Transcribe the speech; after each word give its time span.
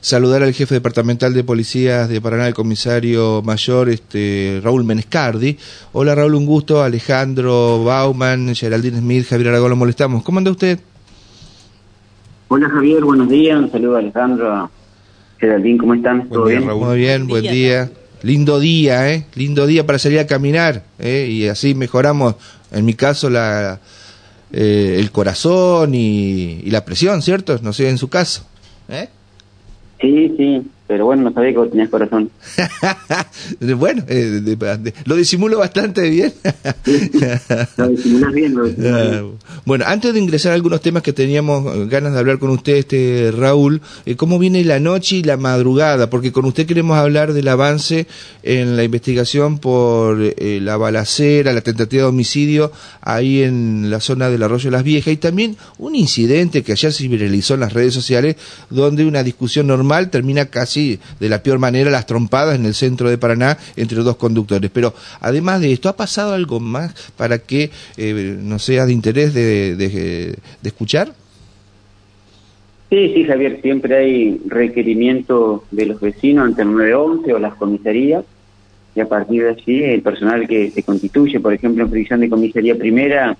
saludar 0.00 0.42
al 0.42 0.52
jefe 0.52 0.74
departamental 0.74 1.34
de 1.34 1.44
policías 1.44 2.08
de 2.08 2.20
Paraná, 2.20 2.46
el 2.46 2.54
comisario 2.54 3.42
mayor 3.42 3.88
este, 3.88 4.60
Raúl 4.62 4.84
Menescardi. 4.84 5.56
Hola 5.92 6.14
Raúl, 6.14 6.34
un 6.34 6.46
gusto. 6.46 6.82
Alejandro 6.82 7.84
Bauman, 7.84 8.54
Geraldine 8.54 8.98
Smith, 8.98 9.26
Javier 9.28 9.48
Aragón, 9.48 9.70
lo 9.70 9.76
molestamos. 9.76 10.22
¿Cómo 10.22 10.38
anda 10.38 10.50
usted? 10.50 10.78
Hola 12.48 12.68
Javier, 12.68 13.04
buenos 13.04 13.28
días. 13.28 13.58
Un 13.58 13.70
saludo 13.70 13.96
a 13.96 13.98
Alejandro, 14.00 14.70
Geraldine, 15.38 15.78
¿cómo 15.78 15.94
están? 15.94 16.28
¿Todo 16.28 16.46
bien? 16.46 16.66
Muy 16.66 16.98
bien, 16.98 17.26
buen 17.26 17.42
día. 17.42 17.90
Lindo 18.22 18.60
día, 18.60 19.10
¿eh? 19.12 19.24
Lindo 19.34 19.66
día 19.66 19.86
para 19.86 19.98
salir 19.98 20.18
a 20.18 20.26
caminar, 20.26 20.82
¿eh? 20.98 21.26
Y 21.30 21.48
así 21.48 21.74
mejoramos, 21.74 22.34
en 22.70 22.84
mi 22.84 22.92
caso, 22.92 23.30
la, 23.30 23.80
eh, 24.52 24.96
el 24.98 25.10
corazón 25.10 25.94
y, 25.94 26.60
y, 26.62 26.70
la 26.70 26.84
presión, 26.84 27.22
¿cierto? 27.22 27.58
No 27.62 27.72
sé, 27.72 27.88
en 27.88 27.96
su 27.96 28.08
caso, 28.08 28.44
¿eh? 28.90 29.08
Sí, 30.00 30.34
sí, 30.36 30.70
pero 30.90 31.04
bueno, 31.04 31.22
no 31.22 31.32
sabía 31.32 31.52
que 31.52 31.58
vos 31.58 31.70
tenías 31.70 31.88
corazón. 31.88 32.30
bueno, 33.76 34.02
eh, 34.08 34.56
lo 35.04 35.14
disimulo 35.14 35.58
bastante 35.58 36.10
bien. 36.10 36.32
lo 37.76 37.88
disimulas 37.90 38.32
bien, 38.32 38.54
lo 38.56 38.66
ah, 38.66 39.22
Bueno, 39.64 39.84
antes 39.86 40.12
de 40.12 40.18
ingresar 40.18 40.50
a 40.50 40.56
algunos 40.56 40.80
temas 40.80 41.04
que 41.04 41.12
teníamos 41.12 41.88
ganas 41.88 42.12
de 42.12 42.18
hablar 42.18 42.40
con 42.40 42.50
usted, 42.50 42.74
este 42.74 43.30
Raúl, 43.30 43.82
eh, 44.04 44.16
¿cómo 44.16 44.40
viene 44.40 44.64
la 44.64 44.80
noche 44.80 45.14
y 45.14 45.22
la 45.22 45.36
madrugada? 45.36 46.10
Porque 46.10 46.32
con 46.32 46.44
usted 46.44 46.66
queremos 46.66 46.98
hablar 46.98 47.34
del 47.34 47.46
avance 47.46 48.08
en 48.42 48.76
la 48.76 48.82
investigación 48.82 49.60
por 49.60 50.18
eh, 50.20 50.58
la 50.60 50.76
balacera, 50.76 51.52
la 51.52 51.60
tentativa 51.60 52.02
de 52.02 52.08
homicidio 52.08 52.72
ahí 53.00 53.44
en 53.44 53.90
la 53.90 54.00
zona 54.00 54.28
del 54.28 54.42
Arroyo 54.42 54.64
de 54.64 54.76
las 54.76 54.82
Viejas 54.82 55.14
y 55.14 55.18
también 55.18 55.56
un 55.78 55.94
incidente 55.94 56.64
que 56.64 56.72
ayer 56.72 56.92
se 56.92 57.06
viralizó 57.06 57.54
en 57.54 57.60
las 57.60 57.74
redes 57.74 57.94
sociales 57.94 58.34
donde 58.70 59.04
una 59.04 59.22
discusión 59.22 59.68
normal 59.68 60.10
termina 60.10 60.46
casi 60.46 60.79
de 60.80 61.28
la 61.28 61.42
peor 61.42 61.58
manera, 61.58 61.90
las 61.90 62.06
trompadas 62.06 62.56
en 62.56 62.66
el 62.66 62.74
centro 62.74 63.10
de 63.10 63.18
Paraná 63.18 63.58
entre 63.76 63.98
dos 64.00 64.16
conductores. 64.16 64.70
Pero 64.72 64.94
además 65.20 65.60
de 65.60 65.72
esto, 65.72 65.88
¿ha 65.88 65.96
pasado 65.96 66.34
algo 66.34 66.60
más 66.60 66.94
para 67.16 67.38
que 67.38 67.70
eh, 67.96 68.36
no 68.40 68.58
sea 68.58 68.86
de 68.86 68.92
interés 68.92 69.34
de, 69.34 69.76
de, 69.76 70.38
escuchar? 70.62 71.12
Sí, 72.90 73.12
sí, 73.14 73.24
Javier, 73.24 73.60
siempre 73.62 73.96
hay 73.96 74.40
requerimiento 74.46 75.64
de 75.70 75.86
los 75.86 76.00
vecinos 76.00 76.46
ante 76.46 76.62
el 76.62 76.72
911 76.72 77.32
o 77.34 77.38
las 77.38 77.54
comisarías 77.54 78.24
y 78.94 79.00
a 79.00 79.08
partir 79.08 79.44
de 79.44 79.50
allí 79.50 79.84
el 79.84 80.02
personal 80.02 80.48
que 80.48 80.70
se 80.70 80.82
constituye, 80.82 81.38
por 81.38 81.54
ejemplo, 81.54 81.84
en 81.84 81.90
prisión 81.90 82.20
de 82.20 82.28
comisaría 82.28 82.74
primera, 82.74 83.36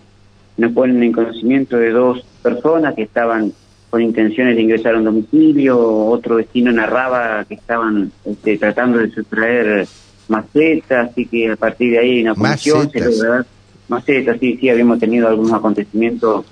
nos 0.57 0.73
ponen 0.73 1.03
en 1.03 1.13
conocimiento 1.13 1.77
de 1.77 1.91
dos 1.91 2.25
personas 2.43 2.95
que 2.95 3.03
estaban 3.03 3.53
con 3.91 4.01
intenciones 4.01 4.55
de 4.55 4.63
ingresar 4.63 4.95
a 4.95 4.99
un 4.99 5.05
domicilio, 5.05 5.79
otro 5.79 6.37
vecino 6.37 6.71
narraba 6.71 7.45
que 7.45 7.55
estaban 7.55 8.13
este, 8.25 8.57
tratando 8.57 8.99
de 8.99 9.11
sustraer 9.11 9.87
macetas, 10.29 11.11
así 11.11 11.27
que 11.27 11.51
a 11.51 11.57
partir 11.57 11.93
de 11.93 11.99
ahí 11.99 12.23
una 12.23 12.35
comisión 12.35 12.85
macetas. 12.87 13.47
macetas, 13.89 14.39
sí, 14.39 14.57
sí, 14.61 14.71
habíamos 14.71 15.01
tenido 15.01 15.27
algunos 15.27 15.53
acontecimientos 15.53 16.47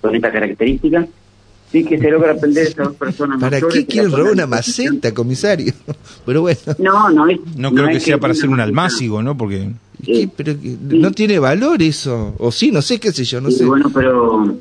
con 0.00 0.14
esta 0.14 0.32
característica. 0.32 1.06
Sí 1.70 1.84
que 1.84 2.00
se 2.00 2.10
logra 2.10 2.32
aprender 2.32 2.66
a 2.66 2.68
esas 2.68 2.86
dos 2.88 2.96
personas 2.96 3.40
¿Para 3.40 3.60
qué 3.60 3.86
quieren 3.86 4.10
robar 4.10 4.32
una 4.32 4.46
maceta, 4.46 5.14
comisario? 5.14 5.72
Pero 6.26 6.40
bueno. 6.40 6.58
No, 6.78 7.10
no 7.10 7.28
es. 7.28 7.38
No, 7.54 7.72
creo 7.72 7.88
que 7.90 8.00
sea 8.00 8.18
para 8.18 8.32
hacer 8.32 8.48
un 8.48 8.58
almácigo, 8.58 9.22
¿no? 9.22 9.36
Porque. 9.36 9.70
Pero 10.36 10.54
no 10.80 11.12
tiene 11.12 11.38
valor 11.38 11.80
eso. 11.80 12.34
O 12.38 12.50
sí, 12.50 12.72
no 12.72 12.82
sé, 12.82 12.98
qué 12.98 13.12
sé 13.12 13.22
yo, 13.22 13.40
no 13.40 13.52
sé. 13.52 13.64
Bueno, 13.64 13.88
pero 13.94 14.56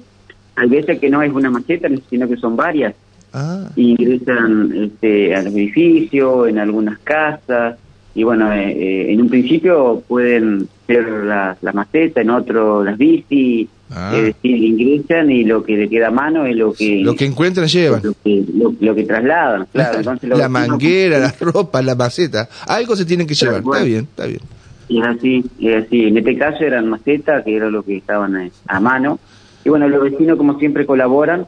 hay 0.60 0.70
veces 0.70 1.00
que 1.00 1.10
no 1.10 1.22
es 1.22 1.32
una 1.32 1.50
maceta, 1.50 1.88
sino 2.10 2.28
que 2.28 2.38
son 2.38 2.56
varias. 2.56 2.94
Ah. 3.32 3.70
ingresan 3.76 4.74
este, 4.76 5.36
al 5.36 5.48
edificio, 5.48 6.48
en 6.48 6.58
algunas 6.58 6.98
casas, 7.00 7.78
y 8.16 8.24
bueno, 8.24 8.52
eh, 8.52 8.72
eh, 8.72 9.14
en 9.14 9.22
un 9.22 9.30
principio 9.30 10.04
pueden 10.08 10.68
ser 10.88 11.08
las 11.08 11.62
la 11.62 11.72
macetas, 11.72 12.24
en 12.24 12.32
otro 12.32 12.84
las 12.84 12.98
bici, 12.98 13.70
ah. 13.92 14.12
es 14.16 14.24
decir, 14.24 14.58
ingresan 14.58 15.30
y 15.30 15.44
lo 15.44 15.64
que 15.64 15.78
le 15.78 15.88
queda 15.88 16.08
a 16.08 16.12
mano 16.12 16.46
es 16.46 16.56
lo 16.56 16.74
que... 16.74 17.02
Lo 17.04 17.16
que 17.16 17.26
encuentran 17.26 17.68
llevan. 17.68 18.02
Lo 18.04 18.14
que, 18.24 18.44
lo, 18.80 18.96
que 18.96 19.04
trasladan, 19.04 19.68
claro. 19.72 19.98
Entonces, 20.00 20.30
la 20.30 20.50
manguera, 20.50 21.20
la 21.20 21.34
ropa, 21.40 21.82
la 21.84 21.94
maceta, 21.94 22.50
algo 22.66 22.96
se 22.96 23.06
tienen 23.06 23.28
que 23.28 23.36
llevar, 23.36 23.60
está 23.60 23.84
bien, 23.84 24.06
está 24.06 24.26
bien. 24.26 24.42
Y 24.88 25.00
es 25.00 25.08
así, 25.08 25.46
es 25.62 25.86
así. 25.86 26.06
En 26.08 26.18
este 26.18 26.36
caso 26.36 26.64
eran 26.64 26.90
macetas, 26.90 27.46
que 27.46 27.56
era 27.56 27.70
lo 27.70 27.84
que 27.84 27.98
estaban 27.98 28.36
eh, 28.38 28.52
a 28.68 28.80
mano, 28.80 29.20
y 29.64 29.70
bueno, 29.70 29.88
los 29.88 30.04
vecinos 30.04 30.38
como 30.38 30.58
siempre 30.60 30.86
colaboran, 30.86 31.46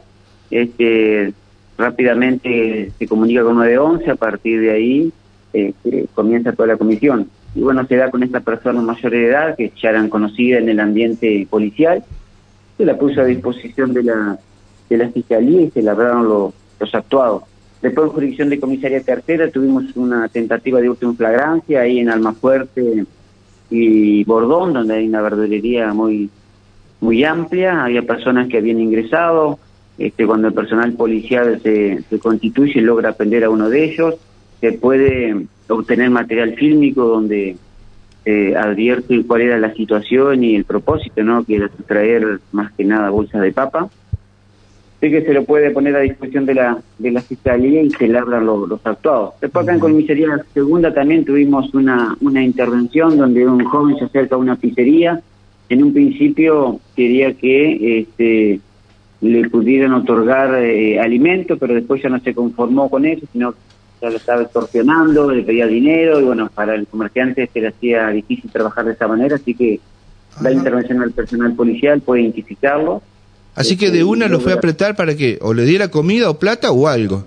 este, 0.50 1.32
rápidamente 1.78 2.92
se 2.98 3.08
comunica 3.08 3.42
con 3.42 3.56
911, 3.56 4.10
a 4.10 4.16
partir 4.16 4.60
de 4.60 4.70
ahí 4.70 5.12
este, 5.52 6.06
comienza 6.14 6.52
toda 6.52 6.68
la 6.68 6.76
comisión. 6.76 7.28
Y 7.54 7.60
bueno, 7.60 7.86
se 7.86 7.96
da 7.96 8.10
con 8.10 8.22
esta 8.22 8.40
persona 8.40 8.80
mayor 8.80 9.12
de 9.12 9.26
edad, 9.26 9.56
que 9.56 9.72
ya 9.80 9.90
eran 9.90 10.08
conocidas 10.08 10.62
en 10.62 10.68
el 10.68 10.80
ambiente 10.80 11.46
policial, 11.50 12.02
se 12.76 12.84
la 12.84 12.98
puso 12.98 13.20
a 13.20 13.24
disposición 13.24 13.92
de 13.92 14.04
la, 14.04 14.38
de 14.88 14.96
la 14.96 15.08
fiscalía 15.10 15.62
y 15.62 15.70
se 15.70 15.82
labraron 15.82 16.28
los, 16.28 16.54
los 16.80 16.94
actuados. 16.94 17.44
Después 17.82 18.06
en 18.06 18.12
jurisdicción 18.12 18.48
de 18.48 18.60
comisaría 18.60 19.02
tercera 19.02 19.50
tuvimos 19.50 19.84
una 19.96 20.28
tentativa 20.28 20.80
de 20.80 20.88
última 20.88 21.14
flagrancia 21.14 21.80
ahí 21.80 21.98
en 21.98 22.10
Almafuerte 22.10 23.04
y 23.70 24.24
Bordón, 24.24 24.72
donde 24.72 24.94
hay 24.94 25.08
una 25.08 25.20
verdulería 25.20 25.92
muy 25.92 26.30
muy 27.02 27.24
amplia, 27.24 27.84
había 27.84 28.02
personas 28.02 28.48
que 28.48 28.58
habían 28.58 28.80
ingresado, 28.80 29.58
este, 29.98 30.24
cuando 30.24 30.48
el 30.48 30.54
personal 30.54 30.92
policial 30.92 31.60
se, 31.60 32.02
se 32.08 32.18
constituye 32.20 32.78
y 32.78 32.80
logra 32.80 33.10
aprender 33.10 33.42
a 33.44 33.50
uno 33.50 33.68
de 33.68 33.84
ellos, 33.84 34.14
se 34.60 34.72
puede 34.72 35.46
obtener 35.68 36.10
material 36.10 36.54
fílmico 36.54 37.04
donde 37.04 37.56
eh, 38.24 38.54
advierte 38.56 39.24
cuál 39.26 39.40
era 39.40 39.58
la 39.58 39.74
situación 39.74 40.44
y 40.44 40.54
el 40.54 40.64
propósito, 40.64 41.24
¿no? 41.24 41.44
que 41.44 41.56
era 41.56 41.68
traer 41.88 42.38
más 42.52 42.72
que 42.72 42.84
nada 42.84 43.10
bolsas 43.10 43.42
de 43.42 43.52
papa. 43.52 43.88
Así 44.98 45.10
que 45.10 45.22
se 45.22 45.34
lo 45.34 45.44
puede 45.44 45.72
poner 45.72 45.96
a 45.96 46.00
disposición 46.00 46.46
de 46.46 46.54
la, 46.54 46.78
de 46.98 47.10
la 47.10 47.20
fiscalía 47.20 47.82
y 47.82 47.90
se 47.90 48.06
labran 48.06 48.46
los, 48.46 48.68
los 48.68 48.86
actuados. 48.86 49.34
Después 49.40 49.64
acá 49.64 49.74
en 49.74 49.80
comisaría 49.80 50.28
segunda 50.54 50.94
también 50.94 51.24
tuvimos 51.24 51.74
una, 51.74 52.16
una 52.20 52.44
intervención 52.44 53.18
donde 53.18 53.44
un 53.44 53.64
joven 53.64 53.98
se 53.98 54.04
acerca 54.04 54.36
a 54.36 54.38
una 54.38 54.54
pizzería 54.54 55.20
en 55.72 55.82
un 55.82 55.92
principio 55.92 56.80
quería 56.94 57.32
que 57.34 58.00
este, 58.00 58.60
le 59.22 59.48
pudieran 59.48 59.94
otorgar 59.94 60.54
eh, 60.62 61.00
alimento, 61.00 61.56
pero 61.56 61.74
después 61.74 62.02
ya 62.02 62.08
no 62.08 62.20
se 62.20 62.34
conformó 62.34 62.90
con 62.90 63.06
eso, 63.06 63.26
sino 63.32 63.54
ya 64.02 64.10
lo 64.10 64.16
estaba 64.16 64.42
extorsionando, 64.42 65.30
le 65.30 65.42
pedía 65.42 65.66
dinero, 65.66 66.20
y 66.20 66.24
bueno, 66.24 66.50
para 66.54 66.74
el 66.74 66.86
comerciante 66.86 67.48
se 67.52 67.60
le 67.60 67.68
hacía 67.68 68.08
difícil 68.08 68.50
trabajar 68.50 68.84
de 68.84 68.92
esa 68.92 69.06
manera, 69.06 69.36
así 69.36 69.54
que 69.54 69.80
la 70.42 70.50
intervención 70.50 71.00
del 71.00 71.12
personal 71.12 71.54
policial 71.54 72.00
puede 72.00 72.22
identificarlo. 72.22 73.02
Así 73.54 73.76
que 73.76 73.90
de 73.90 73.98
este, 73.98 74.04
una 74.04 74.28
lo 74.28 74.40
fue 74.40 74.52
a 74.52 74.56
apretar 74.56 74.96
para 74.96 75.14
que 75.14 75.38
o 75.40 75.54
le 75.54 75.64
diera 75.64 75.88
comida 75.88 76.28
o 76.28 76.38
plata 76.38 76.70
o 76.70 76.88
algo. 76.88 77.24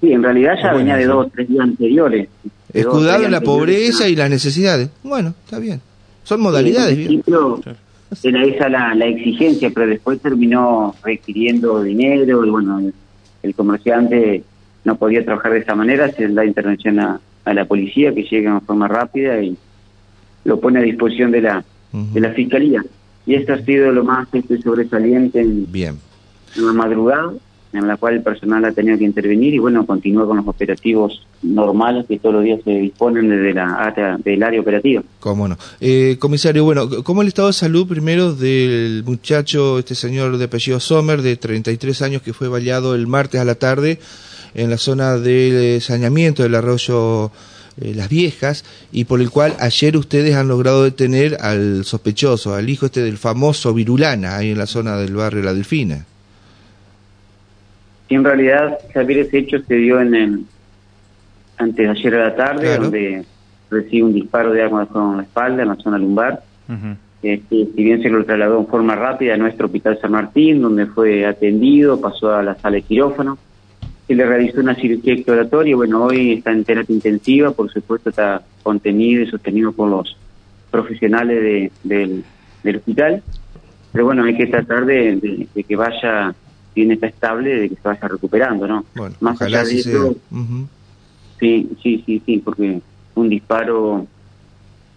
Sí, 0.00 0.12
en 0.12 0.22
realidad 0.22 0.54
ya 0.62 0.72
venía 0.72 0.96
de 0.96 1.06
dos 1.06 1.26
o 1.26 1.30
tres 1.30 1.48
días 1.48 1.64
anteriores. 1.64 2.28
Escudado 2.72 3.24
en 3.24 3.32
la 3.32 3.40
pobreza 3.40 4.08
y 4.08 4.14
las 4.14 4.30
necesidades. 4.30 4.90
Bueno, 5.02 5.34
está 5.44 5.58
bien. 5.58 5.80
Son 6.30 6.42
modalidades. 6.42 6.96
En 6.96 7.06
principio 7.06 7.60
era 8.22 8.44
esa 8.44 8.68
la, 8.68 8.94
la, 8.94 9.06
exigencia, 9.06 9.68
pero 9.74 9.88
después 9.88 10.20
terminó 10.20 10.94
requiriendo 11.02 11.82
dinero 11.82 12.46
y 12.46 12.50
bueno, 12.50 12.92
el, 13.42 13.54
comerciante 13.56 14.44
no 14.84 14.94
podía 14.94 15.24
trabajar 15.24 15.54
de 15.54 15.58
esa 15.58 15.74
manera, 15.74 16.08
se 16.12 16.28
da 16.28 16.44
intervención 16.44 17.00
a, 17.00 17.20
la 17.46 17.64
policía 17.64 18.14
que 18.14 18.22
llega 18.22 18.54
de 18.54 18.60
forma 18.60 18.86
rápida 18.86 19.42
y 19.42 19.56
lo 20.44 20.60
pone 20.60 20.78
a 20.78 20.82
disposición 20.82 21.32
de 21.32 21.40
la, 21.40 21.64
de 21.90 22.20
la 22.20 22.30
fiscalía. 22.30 22.84
Y 23.26 23.34
esto 23.34 23.54
ha 23.54 23.58
sido 23.62 23.90
lo 23.90 24.04
más 24.04 24.28
este, 24.32 24.62
sobresaliente 24.62 25.40
en, 25.40 25.66
Bien. 25.72 25.98
en 26.56 26.64
la 26.64 26.72
madrugada 26.72 27.32
en 27.72 27.88
la 27.88 27.96
cual 27.96 28.14
el 28.14 28.22
personal 28.22 28.64
ha 28.66 28.70
tenido 28.70 28.98
que 28.98 29.04
intervenir 29.04 29.52
y 29.52 29.58
bueno, 29.58 29.84
continúa 29.84 30.28
con 30.28 30.36
los 30.36 30.46
operativos 30.46 31.26
normales 31.42 32.06
que 32.06 32.18
todos 32.18 32.34
los 32.34 32.44
días 32.44 32.60
se 32.64 32.70
disponen 32.70 33.28
desde 33.28 33.54
la 33.54 33.74
área, 33.74 34.18
del 34.18 34.42
área 34.42 34.60
operativa. 34.60 35.02
Cómo 35.20 35.48
no. 35.48 35.56
Eh, 35.80 36.16
comisario, 36.18 36.64
bueno, 36.64 36.88
¿cómo 37.02 37.22
el 37.22 37.28
estado 37.28 37.48
de 37.48 37.54
salud 37.54 37.88
primero 37.88 38.34
del 38.34 39.02
muchacho, 39.04 39.78
este 39.78 39.94
señor 39.94 40.36
de 40.36 40.44
apellido 40.44 40.80
Sommer, 40.80 41.22
de 41.22 41.36
33 41.36 42.02
años, 42.02 42.22
que 42.22 42.32
fue 42.32 42.48
baleado 42.48 42.94
el 42.94 43.06
martes 43.06 43.40
a 43.40 43.44
la 43.44 43.54
tarde 43.54 43.98
en 44.54 44.70
la 44.70 44.76
zona 44.76 45.16
del 45.16 45.80
saneamiento 45.80 46.42
del 46.42 46.54
arroyo 46.54 47.30
eh, 47.80 47.94
Las 47.94 48.08
Viejas 48.08 48.64
y 48.92 49.04
por 49.04 49.20
el 49.20 49.30
cual 49.30 49.54
ayer 49.60 49.96
ustedes 49.96 50.34
han 50.34 50.48
logrado 50.48 50.84
detener 50.84 51.38
al 51.40 51.84
sospechoso, 51.84 52.54
al 52.54 52.68
hijo 52.68 52.86
este 52.86 53.02
del 53.02 53.16
famoso 53.16 53.72
Virulana, 53.72 54.36
ahí 54.36 54.50
en 54.50 54.58
la 54.58 54.66
zona 54.66 54.96
del 54.96 55.14
barrio 55.14 55.42
La 55.42 55.54
Delfina? 55.54 56.04
En 58.08 58.24
realidad, 58.24 58.76
Javier, 58.92 59.20
ese 59.20 59.38
hecho 59.38 59.58
se 59.66 59.74
dio 59.76 60.00
en 60.00 60.14
el, 60.14 60.40
antes 61.60 61.76
de 61.76 61.88
ayer 61.88 62.14
a 62.14 62.28
la 62.28 62.36
tarde, 62.36 62.78
donde 62.78 63.24
recibe 63.70 64.04
un 64.04 64.14
disparo 64.14 64.52
de 64.52 64.62
arma 64.62 64.86
con 64.86 65.18
la 65.18 65.22
espalda, 65.22 65.62
en 65.62 65.68
la 65.68 65.76
zona 65.76 65.98
lumbar. 65.98 66.42
este, 67.22 67.68
si 67.74 67.84
bien 67.84 68.02
se 68.02 68.08
lo 68.08 68.24
trasladó 68.24 68.58
en 68.58 68.66
forma 68.66 68.94
rápida 68.94 69.34
a 69.34 69.36
nuestro 69.36 69.66
hospital 69.66 69.98
San 70.00 70.12
Martín, 70.12 70.62
donde 70.62 70.86
fue 70.86 71.26
atendido, 71.26 72.00
pasó 72.00 72.34
a 72.34 72.42
la 72.42 72.56
sala 72.56 72.76
de 72.76 72.82
quirófano. 72.82 73.38
se 74.06 74.14
le 74.14 74.26
realizó 74.26 74.60
una 74.60 74.74
cirugía 74.74 75.14
exploratoria, 75.14 75.76
bueno, 75.76 76.04
hoy 76.04 76.32
está 76.32 76.50
en 76.50 76.64
terapia 76.64 76.94
intensiva, 76.94 77.52
por 77.52 77.70
supuesto 77.70 78.10
está 78.10 78.42
contenido 78.62 79.22
y 79.22 79.30
sostenido 79.30 79.72
por 79.72 79.88
los 79.88 80.16
profesionales 80.70 81.70
del, 81.84 82.24
hospital, 82.76 83.22
pero 83.92 84.04
bueno, 84.04 84.24
hay 84.24 84.36
que 84.36 84.46
tratar 84.46 84.86
de, 84.86 85.48
que 85.66 85.76
vaya, 85.76 86.34
bien 86.74 86.92
está 86.92 87.06
estable, 87.06 87.60
de 87.60 87.68
que 87.68 87.74
se 87.74 87.88
vaya 87.88 88.08
recuperando, 88.08 88.66
¿no? 88.66 88.84
Bueno, 88.94 89.14
Más 89.20 89.40
allá 89.42 89.64
de 89.64 89.74
eso, 89.74 90.16
sí, 91.40 91.68
sí, 91.82 92.02
sí, 92.06 92.22
sí, 92.24 92.38
porque 92.38 92.80
un 93.14 93.28
disparo 93.28 94.06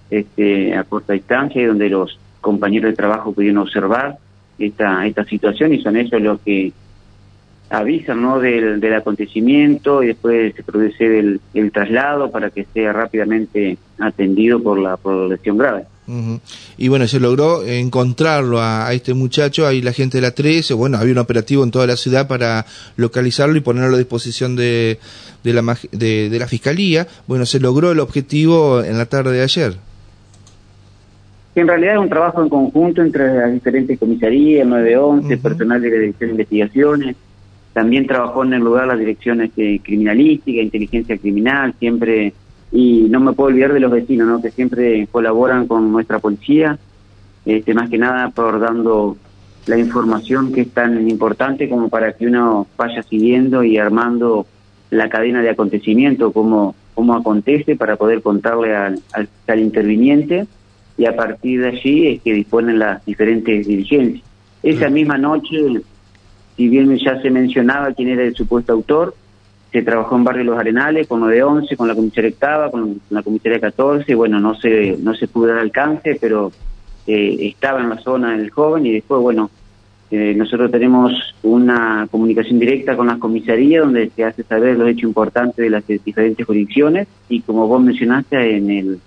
este, 0.10 0.75
a 0.75 0.84
corta 0.84 1.13
distancia 1.13 1.62
y 1.62 1.66
donde 1.66 1.90
los 1.90 2.19
compañeros 2.42 2.92
de 2.92 2.95
trabajo 2.95 3.34
pudieron 3.34 3.60
observar 3.60 4.18
esta, 4.60 5.06
esta 5.07 5.24
situación 5.25 5.74
y 5.74 5.81
son 5.81 5.98
ellos 5.98 6.22
los 6.22 6.40
que 6.42 6.72
avisan 7.69 8.22
¿no? 8.22 8.40
del, 8.40 8.80
del 8.80 8.94
acontecimiento 8.94 10.04
y 10.04 10.07
después 10.07 10.54
se 10.54 10.63
produce 10.63 11.19
el, 11.19 11.42
el, 11.54 11.72
traslado 11.72 12.30
para 12.30 12.51
que 12.51 12.66
sea 12.66 12.94
rápidamente 12.94 13.78
atendido 14.00 14.62
por 14.62 14.78
la, 14.78 14.98
por 14.98 15.30
lesión 15.30 15.57
grave. 15.57 15.86
Y 16.77 16.88
bueno, 16.89 17.07
se 17.07 17.19
logró 17.19 17.65
encontrarlo 17.65 18.61
a, 18.61 18.91
este 18.94 19.13
muchacho, 19.13 19.65
ahí 19.65 19.81
la 19.81 19.94
gente 19.94 20.17
de 20.17 20.21
la 20.21 20.31
13, 20.31 20.73
bueno, 20.73 20.97
había 20.97 21.13
un 21.13 21.19
operativo 21.19 21.63
en 21.63 21.71
toda 21.71 21.88
la 21.88 21.95
ciudad 21.95 22.27
para 22.27 22.65
localizarlo 22.97 23.55
y 23.55 23.61
ponerlo 23.61 23.95
a 23.95 24.00
disposición 24.00 24.55
de, 24.55 25.00
de, 25.44 25.53
la, 25.53 25.77
de, 25.91 26.29
de 26.29 26.39
la 26.39 26.47
Fiscalía. 26.47 27.07
Bueno, 27.27 27.45
se 27.45 27.59
logró 27.59 27.91
el 27.91 28.00
objetivo 28.00 28.83
en 28.83 28.97
la 28.97 29.05
tarde 29.05 29.31
de 29.31 29.44
ayer. 29.44 29.75
en 31.55 31.67
realidad 31.67 31.94
es 31.94 32.00
un 32.00 32.09
trabajo 32.09 32.44
en 32.44 32.49
conjunto 32.49 33.01
entre 33.01 33.33
las 33.33 33.53
diferentes 33.53 33.97
comisarías, 33.97 34.67
911, 34.67 35.38
personal 35.38 35.81
de 35.81 35.89
la 35.89 35.95
Dirección 35.95 36.27
de 36.27 36.33
Investigaciones, 36.33 37.15
también 37.73 38.06
trabajó 38.06 38.44
en 38.44 38.53
el 38.53 38.61
lugar 38.61 38.88
las 38.88 38.99
direcciones 38.99 39.53
de 39.56 39.81
criminalística, 39.83 40.61
inteligencia 40.61 41.17
criminal, 41.17 41.73
siempre, 41.79 42.33
y 42.73 43.07
no 43.09 43.19
me 43.19 43.33
puedo 43.33 43.49
olvidar 43.49 43.71
de 43.71 43.79
los 43.79 43.91
vecinos, 43.91 44.27
¿no? 44.27 44.41
que 44.41 44.49
siempre 44.49 45.07
colaboran 45.11 45.67
con 45.67 45.91
nuestra 45.91 46.17
policía, 46.17 46.79
este, 47.45 47.73
más 47.73 47.89
que 47.89 47.99
nada 47.99 48.29
por 48.29 48.59
dando 48.59 49.15
la 49.67 49.77
información 49.77 50.51
que 50.51 50.61
es 50.61 50.71
tan 50.71 51.07
importante 51.07 51.69
como 51.69 51.89
para 51.89 52.13
que 52.13 52.25
uno 52.25 52.67
vaya 52.75 53.03
siguiendo 53.03 53.63
y 53.63 53.77
armando 53.77 54.47
la 54.89 55.07
cadena 55.07 55.41
de 55.41 55.51
acontecimiento, 55.51 56.33
como 56.33 56.75
cómo 56.95 57.15
acontece 57.15 57.75
para 57.75 57.95
poder 57.95 58.21
contarle 58.21 58.75
al, 58.75 58.99
al, 59.47 59.59
interviniente 59.59 60.45
y 60.97 61.05
a 61.05 61.15
partir 61.15 61.61
de 61.61 61.67
allí 61.69 62.07
es 62.07 62.21
que 62.21 62.33
disponen 62.33 62.79
las 62.79 63.05
diferentes 63.05 63.67
diligencias. 63.67 64.23
Esa 64.63 64.89
misma 64.89 65.17
noche 65.17 65.81
si 66.55 66.67
bien 66.67 66.95
ya 66.97 67.21
se 67.21 67.29
mencionaba 67.29 67.93
quién 67.93 68.09
era 68.09 68.23
el 68.23 68.35
supuesto 68.35 68.73
autor, 68.73 69.15
se 69.73 69.81
trabajó 69.81 70.15
en 70.15 70.23
Barrio 70.23 70.43
Los 70.43 70.59
Arenales 70.59 71.07
con 71.07 71.19
911, 71.21 71.75
con 71.75 71.87
la 71.87 71.95
comisaría 71.95 72.29
octava, 72.29 72.69
con 72.69 73.01
la 73.09 73.23
comisaría 73.23 73.59
14, 73.59 74.13
bueno, 74.13 74.39
no 74.39 74.53
se, 74.53 74.95
no 75.01 75.15
se 75.15 75.27
pudo 75.27 75.47
dar 75.47 75.57
alcance, 75.57 76.15
pero 76.21 76.51
eh, 77.07 77.37
estaba 77.41 77.81
en 77.81 77.89
la 77.89 77.97
zona 77.97 78.35
el 78.35 78.51
joven 78.51 78.85
y 78.85 78.93
después, 78.93 79.19
bueno, 79.19 79.49
eh, 80.11 80.35
nosotros 80.37 80.69
tenemos 80.69 81.11
una 81.41 82.07
comunicación 82.11 82.59
directa 82.59 82.95
con 82.95 83.07
las 83.07 83.17
comisarías 83.17 83.83
donde 83.83 84.11
se 84.11 84.23
hace 84.23 84.43
saber 84.43 84.77
los 84.77 84.87
hechos 84.89 85.05
importantes 85.05 85.57
de 85.57 85.71
las 85.71 85.87
diferentes 85.87 86.45
jurisdicciones 86.45 87.07
y 87.27 87.41
como 87.41 87.67
vos 87.67 87.81
mencionaste 87.81 88.57
en 88.57 88.69
el 88.69 88.99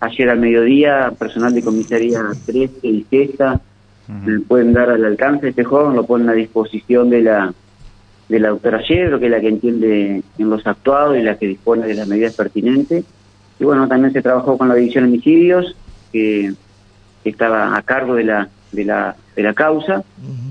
ayer 0.00 0.28
al 0.28 0.40
mediodía, 0.40 1.12
personal 1.16 1.54
de 1.54 1.62
comisaría 1.62 2.20
13 2.46 2.78
y 2.82 3.06
sexta 3.08 3.60
pueden 4.48 4.72
dar 4.72 4.90
al 4.90 5.04
alcance 5.04 5.42
de 5.42 5.50
este 5.50 5.62
joven, 5.62 5.94
lo 5.94 6.04
ponen 6.04 6.28
a 6.30 6.32
disposición 6.32 7.10
de 7.10 7.22
la 7.22 7.54
de 8.30 8.38
la 8.38 8.50
doctora 8.50 8.80
Yedro, 8.82 9.18
que 9.18 9.26
es 9.26 9.30
la 9.30 9.40
que 9.40 9.48
entiende 9.48 10.22
en 10.38 10.50
los 10.50 10.64
actuados 10.64 11.18
y 11.18 11.22
la 11.22 11.36
que 11.36 11.48
dispone 11.48 11.86
de 11.86 11.94
las 11.94 12.06
medidas 12.06 12.34
pertinentes. 12.34 13.04
Y 13.58 13.64
bueno, 13.64 13.88
también 13.88 14.12
se 14.12 14.22
trabajó 14.22 14.56
con 14.56 14.68
la 14.68 14.76
división 14.76 15.04
de 15.04 15.10
homicidios, 15.10 15.76
que, 16.12 16.54
estaba 17.22 17.76
a 17.76 17.82
cargo 17.82 18.14
de 18.14 18.24
la, 18.24 18.48
de 18.72 18.84
la, 18.84 19.14
de 19.36 19.42
la 19.42 19.52
causa. 19.52 20.02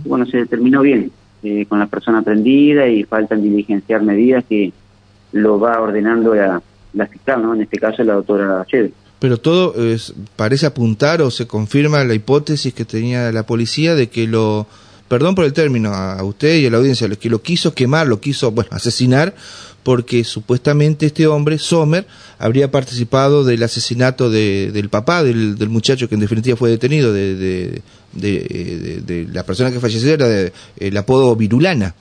y 0.06 0.08
bueno, 0.08 0.28
se 0.28 0.38
determinó 0.38 0.81
bien 0.81 1.12
eh, 1.42 1.66
con 1.68 1.80
la 1.80 1.88
persona 1.88 2.22
prendida 2.22 2.88
y 2.88 3.06
faltan 3.06 3.42
diligenciar 3.42 4.04
medidas 4.04 4.44
que 4.48 4.72
lo 5.31 5.60
va 5.60 5.81
ordenando 5.81 6.36
la, 6.36 6.62
la 6.94 7.08
fiscal, 7.08 7.42
¿no? 7.42 7.56
en 7.56 7.62
este 7.62 7.80
caso 7.80 8.04
la 8.04 8.14
doctora 8.14 8.66
Yedro 8.72 8.94
pero 9.20 9.38
todo 9.38 9.76
es, 9.76 10.14
parece 10.38 10.66
apuntar 10.66 11.22
o 11.22 11.30
se 11.30 11.46
confirma 11.46 12.04
la 12.06 12.14
hipótesis 12.14 12.74
que 12.74 12.86
tenía 12.86 13.31
la 13.34 13.46
policía 13.46 13.94
de 13.94 14.08
que 14.08 14.28
lo, 14.28 14.66
perdón 15.09 15.35
por 15.35 15.44
el 15.44 15.53
término, 15.53 15.94
a 15.94 16.23
usted 16.23 16.59
y 16.59 16.67
a 16.67 16.69
la 16.69 16.77
audiencia, 16.77 17.09
que 17.09 17.29
lo 17.29 17.41
quiso 17.41 17.73
quemar, 17.73 18.07
lo 18.07 18.21
quiso, 18.21 18.51
bueno, 18.51 18.69
asesinar, 18.71 19.33
porque 19.83 20.23
supuestamente 20.23 21.07
este 21.07 21.27
hombre, 21.27 21.57
Sommer, 21.57 22.06
habría 22.38 22.71
participado 22.71 23.44
del 23.44 23.61
asesinato 23.63 24.29
de, 24.29 24.71
del 24.71 24.89
papá 24.89 25.23
del, 25.23 25.57
del, 25.57 25.69
muchacho 25.69 26.07
que 26.07 26.15
en 26.15 26.21
definitiva 26.21 26.56
fue 26.56 26.69
detenido, 26.69 27.11
de, 27.11 27.35
de, 27.35 29.01
de 29.01 29.27
la 29.33 29.44
persona 29.44 29.71
que 29.71 29.79
falleció, 29.79 30.13
era 30.13 30.51
el 30.77 30.97
apodo 30.97 31.35
Virulana. 31.35 31.94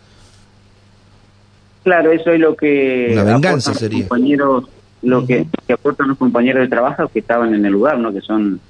Claro, 1.82 2.12
eso 2.12 2.31
es 2.31 2.38
lo 2.38 2.55
que... 2.55 3.08
Una 3.12 3.25
venganza 3.25 3.72
sería. 3.75 4.06
Compañeros 4.06 4.64
lo 5.02 5.26
que, 5.26 5.46
aportan 5.72 6.08
los 6.08 6.19
compañeros 6.19 6.62
de 6.62 6.69
trabajo 6.69 7.08
que 7.08 7.20
estaban 7.20 7.55
en 7.55 7.64
el 7.64 7.72
lugar, 7.72 7.99
¿no? 7.99 8.12
que 8.12 8.20
son 8.20 8.60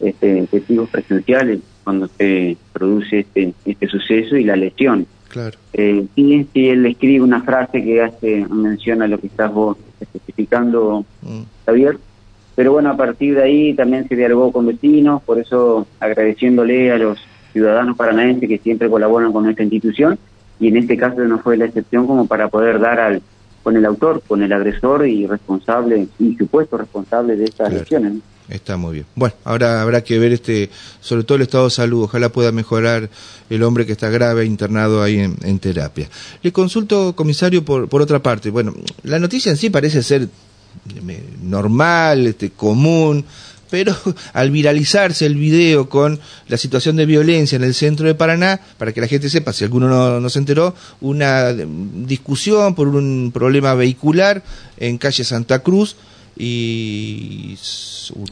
este, 0.00 0.46
testigos 0.50 0.88
presenciales 0.88 1.60
cuando 1.88 2.06
se 2.18 2.58
produce 2.74 3.20
este, 3.20 3.54
este 3.64 3.88
suceso 3.88 4.36
y 4.36 4.44
la 4.44 4.56
lesión. 4.56 5.06
Claro. 5.28 5.56
Eh, 5.72 6.04
sí, 6.14 6.46
sí, 6.52 6.68
él 6.68 6.84
escribe 6.84 7.24
una 7.24 7.40
frase 7.40 7.82
que 7.82 8.02
hace 8.02 8.44
menciona 8.50 9.08
lo 9.08 9.18
que 9.18 9.28
estás 9.28 9.50
vos 9.50 9.78
especificando, 9.98 11.06
mm. 11.22 11.40
Javier. 11.64 11.96
Pero 12.54 12.72
bueno, 12.72 12.90
a 12.90 12.96
partir 12.98 13.36
de 13.36 13.42
ahí 13.42 13.72
también 13.72 14.06
se 14.06 14.16
dialogó 14.16 14.52
con 14.52 14.66
vecinos, 14.66 15.22
por 15.22 15.38
eso 15.38 15.86
agradeciéndole 15.98 16.92
a 16.92 16.98
los 16.98 17.18
ciudadanos 17.54 17.96
paranaenses 17.96 18.50
que 18.50 18.58
siempre 18.58 18.90
colaboran 18.90 19.32
con 19.32 19.44
nuestra 19.44 19.64
institución, 19.64 20.18
y 20.60 20.68
en 20.68 20.76
este 20.76 20.98
caso 20.98 21.24
no 21.24 21.38
fue 21.38 21.56
la 21.56 21.64
excepción 21.64 22.06
como 22.06 22.26
para 22.26 22.48
poder 22.48 22.80
dar 22.80 23.00
al, 23.00 23.22
con 23.62 23.78
el 23.78 23.86
autor, 23.86 24.20
con 24.28 24.42
el 24.42 24.52
agresor 24.52 25.08
y 25.08 25.26
responsable 25.26 26.06
y 26.18 26.36
supuesto 26.36 26.76
responsable 26.76 27.34
de 27.34 27.44
estas 27.44 27.72
lesiones. 27.72 28.12
Está 28.48 28.76
muy 28.76 28.94
bien. 28.94 29.06
Bueno, 29.14 29.34
ahora 29.44 29.82
habrá 29.82 30.02
que 30.02 30.18
ver 30.18 30.32
este, 30.32 30.70
sobre 31.00 31.24
todo 31.24 31.36
el 31.36 31.42
estado 31.42 31.64
de 31.64 31.70
salud. 31.70 32.04
Ojalá 32.04 32.30
pueda 32.30 32.50
mejorar 32.50 33.10
el 33.50 33.62
hombre 33.62 33.84
que 33.84 33.92
está 33.92 34.08
grave 34.08 34.46
internado 34.46 35.02
ahí 35.02 35.18
en, 35.18 35.58
terapia. 35.58 36.08
Le 36.42 36.52
consulto, 36.52 37.14
comisario, 37.14 37.64
por, 37.64 37.88
por 37.88 38.00
otra 38.00 38.22
parte. 38.22 38.50
Bueno, 38.50 38.74
la 39.02 39.18
noticia 39.18 39.50
en 39.50 39.58
sí 39.58 39.68
parece 39.68 40.02
ser 40.02 40.28
normal, 41.42 42.26
este, 42.26 42.50
común 42.50 43.24
pero 43.70 43.94
al 44.32 44.50
viralizarse 44.50 45.26
el 45.26 45.34
video 45.34 45.88
con 45.88 46.20
la 46.48 46.56
situación 46.56 46.96
de 46.96 47.06
violencia 47.06 47.56
en 47.56 47.64
el 47.64 47.74
centro 47.74 48.06
de 48.06 48.14
Paraná, 48.14 48.60
para 48.78 48.92
que 48.92 49.00
la 49.00 49.06
gente 49.06 49.28
sepa, 49.28 49.52
si 49.52 49.64
alguno 49.64 50.20
no, 50.20 50.28
se 50.28 50.38
enteró, 50.38 50.74
una 51.00 51.52
discusión 51.52 52.74
por 52.74 52.88
un 52.88 53.30
problema 53.32 53.74
vehicular 53.74 54.42
en 54.78 54.98
calle 54.98 55.24
Santa 55.24 55.60
Cruz 55.60 55.96
y 56.38 57.56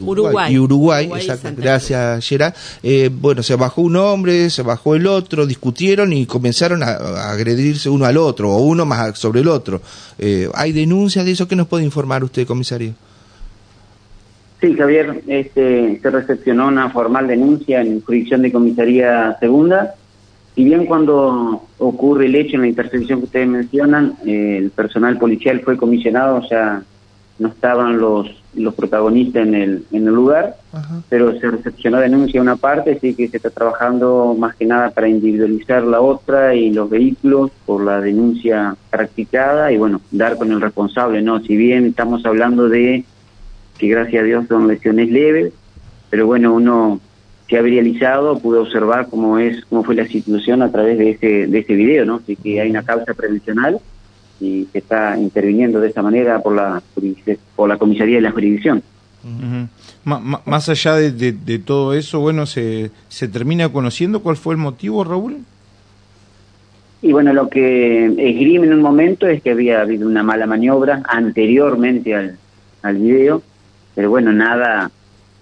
Uruguay, 0.01 0.53
y 0.53 0.59
Uruguay, 0.59 1.09
gracias 1.55 2.25
Gerard. 2.25 2.53
Eh, 2.81 3.09
bueno, 3.11 3.43
se 3.43 3.55
bajó 3.55 3.81
un 3.81 3.95
hombre, 3.97 4.49
se 4.49 4.63
bajó 4.63 4.95
el 4.95 5.07
otro, 5.07 5.45
discutieron 5.45 6.13
y 6.13 6.25
comenzaron 6.25 6.83
a, 6.83 7.31
agredirse 7.31 7.89
uno 7.89 8.05
al 8.05 8.17
otro, 8.17 8.51
o 8.51 8.63
uno 8.63 8.85
más 8.85 9.17
sobre 9.19 9.41
el 9.41 9.47
otro. 9.47 9.81
Eh, 10.17 10.49
¿Hay 10.53 10.71
denuncias 10.71 11.25
de 11.25 11.31
eso? 11.31 11.47
¿Qué 11.47 11.55
nos 11.55 11.67
puede 11.67 11.83
informar 11.83 12.23
usted, 12.23 12.47
comisario? 12.47 12.93
Sí, 14.61 14.73
Javier, 14.73 15.21
este, 15.27 15.99
se 16.01 16.09
recepcionó 16.09 16.67
una 16.67 16.89
formal 16.89 17.27
denuncia 17.27 17.81
en 17.81 18.01
jurisdicción 18.01 18.41
de 18.41 18.51
comisaría 18.51 19.37
segunda. 19.39 19.93
Y 20.55 20.63
bien 20.63 20.87
cuando 20.87 21.67
ocurre 21.77 22.25
el 22.25 22.35
hecho 22.35 22.55
en 22.55 22.61
la 22.61 22.67
intersección 22.67 23.19
que 23.19 23.25
ustedes 23.25 23.47
mencionan, 23.47 24.15
eh, 24.25 24.57
el 24.57 24.71
personal 24.71 25.19
policial 25.19 25.61
fue 25.61 25.77
comisionado, 25.77 26.37
o 26.37 26.47
sea, 26.47 26.81
no 27.39 27.49
estaban 27.49 27.99
los 27.99 28.29
los 28.57 28.73
protagonistas 28.73 29.45
en 29.45 29.55
el, 29.55 29.85
en 29.91 30.07
el 30.07 30.13
lugar, 30.13 30.55
pero 31.09 31.39
se 31.39 31.49
recepcionó 31.49 31.99
denuncia 31.99 32.41
una 32.41 32.55
parte, 32.55 32.97
sí 32.99 33.13
que 33.13 33.27
se 33.27 33.37
está 33.37 33.49
trabajando 33.49 34.35
más 34.37 34.55
que 34.55 34.65
nada 34.65 34.89
para 34.89 35.07
individualizar 35.07 35.83
la 35.83 36.01
otra 36.01 36.55
y 36.55 36.71
los 36.71 36.89
vehículos 36.89 37.51
por 37.65 37.83
la 37.83 38.01
denuncia 38.01 38.75
practicada 38.89 39.71
y 39.71 39.77
bueno, 39.77 40.01
dar 40.11 40.37
con 40.37 40.51
el 40.51 40.61
responsable, 40.61 41.21
¿no? 41.21 41.39
Si 41.41 41.55
bien 41.55 41.85
estamos 41.85 42.25
hablando 42.25 42.67
de 42.67 43.05
que 43.77 43.87
gracias 43.87 44.21
a 44.21 44.25
Dios 44.25 44.47
son 44.47 44.67
lesiones 44.67 45.09
leves, 45.09 45.53
pero 46.09 46.25
bueno, 46.25 46.53
uno 46.53 46.99
se 47.47 47.57
ha 47.57 47.61
viralizado, 47.61 48.39
pudo 48.39 48.61
observar 48.63 49.07
cómo 49.07 49.37
es 49.39 49.63
cómo 49.65 49.83
fue 49.83 49.95
la 49.95 50.07
situación 50.07 50.61
a 50.61 50.71
través 50.71 50.97
de 50.97 51.11
ese 51.11 51.47
de 51.47 51.59
ese 51.59 51.75
video, 51.75 52.05
¿no? 52.05 52.15
Así 52.15 52.35
que 52.35 52.59
hay 52.59 52.69
una 52.69 52.83
causa 52.83 53.13
prevencional 53.13 53.79
y 54.39 54.67
se 54.71 54.79
está 54.79 55.17
interviniendo 55.17 55.79
de 55.79 55.89
esa 55.89 56.01
manera 56.01 56.39
por 56.41 56.55
la 56.55 56.81
por 57.55 57.69
la 57.69 57.77
comisaría 57.77 58.15
de 58.17 58.21
la 58.21 58.31
jurisdicción. 58.31 58.83
Más 60.45 60.69
allá 60.69 60.95
de, 60.95 61.11
de, 61.11 61.59
todo 61.59 61.93
eso, 61.93 62.19
bueno, 62.21 62.45
se, 62.45 62.91
se 63.09 63.27
termina 63.27 63.67
conociendo 63.69 64.21
cuál 64.21 64.37
fue 64.37 64.53
el 64.53 64.59
motivo, 64.59 65.03
Raúl. 65.03 65.37
Y 67.01 67.11
bueno, 67.11 67.33
lo 67.33 67.49
que 67.49 68.05
esgrime 68.05 68.67
en 68.67 68.73
un 68.73 68.81
momento 68.81 69.27
es 69.27 69.41
que 69.43 69.51
había 69.51 69.81
habido 69.81 70.07
una 70.07 70.23
mala 70.23 70.47
maniobra 70.47 71.03
anteriormente 71.07 72.15
al, 72.15 72.37
al 72.81 72.97
video, 72.97 73.41
pero 73.95 74.09
bueno, 74.09 74.31
nada 74.31 74.89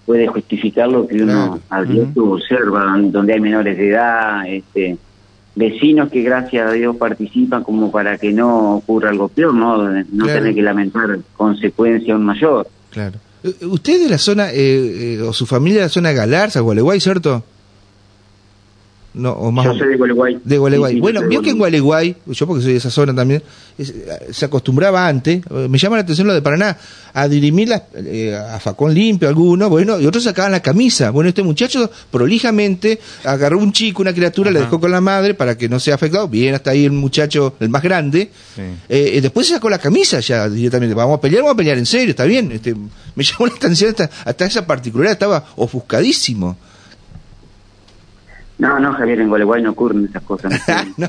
puede 0.04 0.26
justificar 0.26 0.88
lo 0.88 1.06
que 1.06 1.22
uno 1.22 1.60
Claro. 1.68 2.32
observa, 2.32 2.96
donde 3.00 3.34
hay 3.34 3.40
menores 3.40 3.76
de 3.76 3.88
edad, 3.88 4.46
este, 4.48 4.96
vecinos 5.56 6.10
que 6.10 6.22
gracias 6.22 6.68
a 6.68 6.72
Dios 6.72 6.94
participan 6.96 7.64
como 7.64 7.90
para 7.90 8.18
que 8.18 8.32
no 8.32 8.76
ocurra 8.76 9.10
algo 9.10 9.28
peor, 9.28 9.52
no, 9.54 9.78
no 9.88 10.24
Claro. 10.24 10.40
tener 10.40 10.54
que 10.54 10.62
lamentar 10.62 11.18
consecuencias 11.36 12.10
aún 12.14 12.24
mayor. 12.24 12.68
Claro. 12.90 13.18
Eh, 13.42 13.64
¿Usted 13.66 14.02
de 14.04 14.08
la 14.08 14.18
zona, 14.18 14.50
eh, 14.52 15.14
eh, 15.14 15.22
o 15.22 15.32
su 15.32 15.46
familia 15.46 15.78
de 15.80 15.86
la 15.86 15.88
zona 15.88 16.12
Galarza, 16.12 16.60
Gualeguay, 16.60 17.00
cierto? 17.00 17.42
No, 19.18 19.32
o 19.32 19.50
más 19.50 19.64
Yo 19.64 19.72
soy 19.74 19.88
de 19.88 19.96
Gualeguay. 19.96 20.38
De 20.44 20.58
Gualeguay. 20.58 20.92
Sí, 20.92 20.96
sí, 20.98 21.00
bueno, 21.00 21.26
vio 21.26 21.40
que 21.40 21.48
en 21.48 21.56
Gualeguay, 21.56 22.16
yo 22.26 22.46
porque 22.46 22.62
soy 22.62 22.72
de 22.72 22.78
esa 22.78 22.90
zona 22.90 23.14
también, 23.14 23.42
es- 23.78 23.88
eh, 23.88 24.26
se 24.30 24.44
acostumbraba 24.44 25.08
antes, 25.08 25.40
eh, 25.50 25.66
me 25.70 25.78
llama 25.78 25.96
la 25.96 26.02
atención 26.02 26.26
lo 26.26 26.34
de 26.34 26.42
Paraná, 26.42 26.76
a 27.14 27.26
dirimir 27.26 27.68
las, 27.70 27.82
eh, 27.94 28.36
a 28.36 28.60
facón 28.60 28.92
limpio 28.92 29.26
algunos, 29.26 29.70
bueno, 29.70 29.98
y 29.98 30.04
otros 30.04 30.22
sacaban 30.24 30.52
la 30.52 30.60
camisa. 30.60 31.08
Bueno, 31.12 31.30
este 31.30 31.42
muchacho 31.42 31.90
prolijamente 32.10 33.00
agarró 33.24 33.58
un 33.58 33.72
chico, 33.72 34.02
una 34.02 34.12
criatura, 34.12 34.50
le 34.50 34.58
Ajá. 34.58 34.66
dejó 34.66 34.78
con 34.80 34.90
la 34.90 35.00
madre 35.00 35.32
para 35.32 35.56
que 35.56 35.66
no 35.68 35.80
sea 35.80 35.94
afectado. 35.94 36.28
Bien, 36.28 36.54
hasta 36.54 36.72
ahí 36.72 36.84
el 36.84 36.92
muchacho, 36.92 37.54
el 37.58 37.70
más 37.70 37.82
grande. 37.82 38.30
Sí. 38.54 38.60
Eh, 38.90 39.12
eh, 39.14 39.20
después 39.22 39.46
se 39.46 39.54
sacó 39.54 39.70
la 39.70 39.78
camisa 39.78 40.20
ya 40.20 40.46
directamente. 40.48 40.94
Vamos 40.94 41.16
a 41.16 41.20
pelear, 41.22 41.42
vamos 41.42 41.54
a 41.54 41.56
pelear 41.56 41.78
en 41.78 41.86
serio, 41.86 42.10
está 42.10 42.24
bien. 42.24 42.52
Este, 42.52 42.74
me 42.74 43.24
llamó 43.24 43.46
la 43.46 43.54
atención 43.54 43.88
hasta, 43.90 44.10
hasta 44.26 44.44
esa 44.44 44.66
particularidad, 44.66 45.12
estaba 45.14 45.44
ofuscadísimo. 45.56 46.58
No, 48.58 48.80
no, 48.80 48.92
Javier, 48.94 49.20
en 49.20 49.28
Gualeguay 49.28 49.62
no 49.62 49.72
ocurren 49.72 50.06
esas 50.06 50.22
cosas. 50.22 50.52
no, 50.96 51.08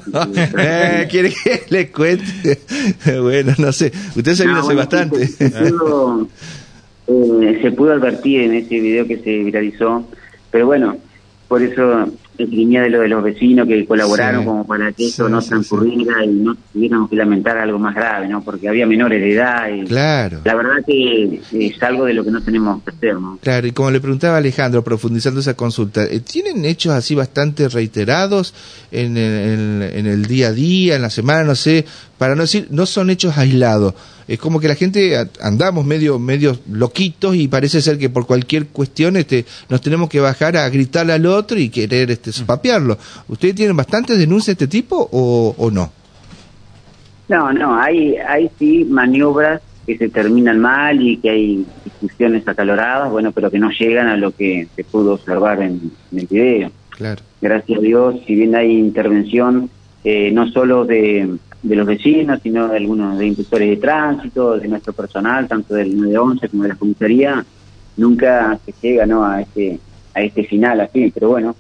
eh, 0.58 1.08
quiere 1.10 1.32
que 1.32 1.64
le 1.70 1.92
cuente. 1.92 2.60
bueno, 3.22 3.54
no 3.58 3.72
sé. 3.72 3.92
Usted 4.16 4.34
se 4.34 4.44
vino 4.44 4.58
No, 4.58 4.64
hace 4.64 4.76
bastante. 4.76 5.28
Se, 5.28 5.50
se 5.50 5.72
pudo, 5.72 6.28
eh, 7.08 7.60
se 7.62 7.72
pudo 7.72 7.94
advertir 7.94 8.42
en 8.42 8.54
ese 8.54 8.80
video 8.80 9.08
que 9.08 9.18
se 9.18 9.44
viralizó, 9.44 10.06
pero 10.52 10.66
bueno, 10.66 10.98
por 11.48 11.62
eso 11.62 12.12
esgrimía 12.44 12.82
de 12.82 12.90
lo 12.90 13.00
de 13.02 13.08
los 13.08 13.24
vecinos 13.24 13.68
que 13.68 13.86
colaboraron 13.86 14.42
Sí. 14.42 14.46
como 14.48 14.66
para 14.68 14.92
que 14.92 15.08
esto 15.08 15.26
Sí, 15.26 15.32
no 15.32 15.42
sí, 15.42 15.50
transcurriera 15.50 16.24
y 16.24 16.28
no 16.30 16.56
tuviéramos 16.74 17.10
que 17.10 17.16
lamentar 17.16 17.58
algo 17.58 17.80
más 17.80 17.96
grave, 17.96 18.28
¿no? 18.28 18.44
Porque 18.44 18.70
había 18.70 18.86
menores 18.86 19.22
de 19.22 19.34
edad 19.34 19.70
y 19.70 19.86
claro. 19.86 20.42
la 20.44 20.56
verdad 20.56 20.76
que 20.86 21.42
es 21.52 21.84
algo 21.84 22.06
de 22.06 22.14
lo 22.14 22.24
que 22.24 22.32
no 22.32 22.42
tenemos 22.42 22.84
que 22.84 22.92
hacer, 22.92 23.16
¿no? 23.16 23.40
Claro, 23.42 23.68
y 23.68 23.72
como 23.72 23.92
le 23.92 24.00
preguntaba 24.00 24.38
Alejandro, 24.38 24.84
profundizando 24.84 25.40
esa 25.40 25.56
consulta, 25.56 26.04
eh, 26.06 26.20
¿tienen 26.20 26.66
hechos 26.66 26.94
así 26.94 27.16
bastante 27.16 27.70
reiterados 27.70 28.54
en 28.92 29.18
el, 29.18 29.82
en- 29.84 29.90
en 30.00 30.06
el 30.08 30.26
día 30.26 30.48
a 30.50 30.52
día, 30.52 30.96
en 30.96 31.02
la 31.02 31.10
semana, 31.10 31.44
no 31.44 31.56
sé, 31.56 31.86
para 32.18 32.36
no 32.36 32.42
decir, 32.42 32.68
no 32.72 32.86
son 32.86 33.10
hechos 33.10 33.38
aislados? 33.38 33.94
Es 34.28 34.40
como 34.40 34.60
que 34.60 34.68
la 34.68 34.76
gente 34.76 35.18
andamos 35.42 35.86
medio, 35.86 36.20
medio 36.20 36.58
loquitos 36.70 37.36
y 37.36 37.48
parece 37.48 37.82
ser 37.82 37.98
que 37.98 38.10
por 38.10 38.26
cualquier 38.26 38.68
cuestión 38.68 39.16
este, 39.16 39.46
nos 39.70 39.82
tenemos 39.82 40.10
que 40.10 40.20
bajar 40.20 40.58
a 40.58 40.68
gritarle 40.70 41.14
al 41.14 41.26
otro 41.26 41.58
y 41.58 41.70
querer 41.70 42.12
este, 42.12 42.32
papearlo. 42.46 42.98
¿Ustedes 43.28 43.56
tienen 43.56 43.78
bastantes 43.78 44.18
denuncias 44.18 44.58
de 44.58 44.66
este 44.66 44.68
tipo 44.68 45.08
o, 45.12 45.56
o 45.58 45.72
no? 45.72 45.92
No, 47.30 47.52
no, 47.54 47.80
hay, 47.80 48.16
hay 48.16 48.50
sí 48.58 48.86
maniobras 48.90 49.62
que 49.86 49.98
se 49.98 50.10
terminan 50.10 50.60
mal 50.60 51.02
y 51.02 51.18
que 51.18 51.30
hay 51.30 51.66
discusiones 51.86 52.46
acaloradas, 52.48 53.10
bueno, 53.10 53.32
pero 53.32 53.50
que 53.50 53.60
no 53.60 53.70
llegan 53.72 54.08
a 54.08 54.18
lo 54.18 54.32
que 54.32 54.68
se 54.76 54.84
pudo 54.84 55.14
observar 55.14 55.62
en, 55.62 55.92
en 56.12 56.20
el 56.20 56.28
video. 56.28 56.72
Claro. 56.90 57.22
Gracias 57.42 57.80
a 57.80 57.82
Dios, 57.82 58.16
si 58.26 58.36
bien 58.36 58.56
hay 58.56 58.72
intervención 58.72 59.70
eh, 60.04 60.32
no 60.32 60.50
solo 60.50 60.86
de, 60.86 61.38
de 61.68 61.76
los 61.76 61.86
vecinos, 61.86 62.40
sino 62.42 62.68
de 62.68 62.78
algunos 62.78 63.18
de 63.18 63.28
inspectores 63.28 63.70
de 63.70 63.78
tránsito, 63.78 64.58
de 64.58 64.68
nuestro 64.68 64.94
personal, 64.94 65.48
tanto 65.48 65.74
del 65.74 65.96
911 65.98 66.50
como 66.50 66.64
de 66.64 66.70
la 66.70 66.76
comisaría, 66.76 67.46
nunca 67.98 68.58
se 68.66 68.74
llega 68.82 69.06
¿no? 69.06 69.26
a 69.26 69.42
este 69.42 69.80
a 70.14 70.22
este 70.22 70.44
final 70.46 70.82
así, 70.82 71.12
pero 71.14 71.30
bueno, 71.30 71.56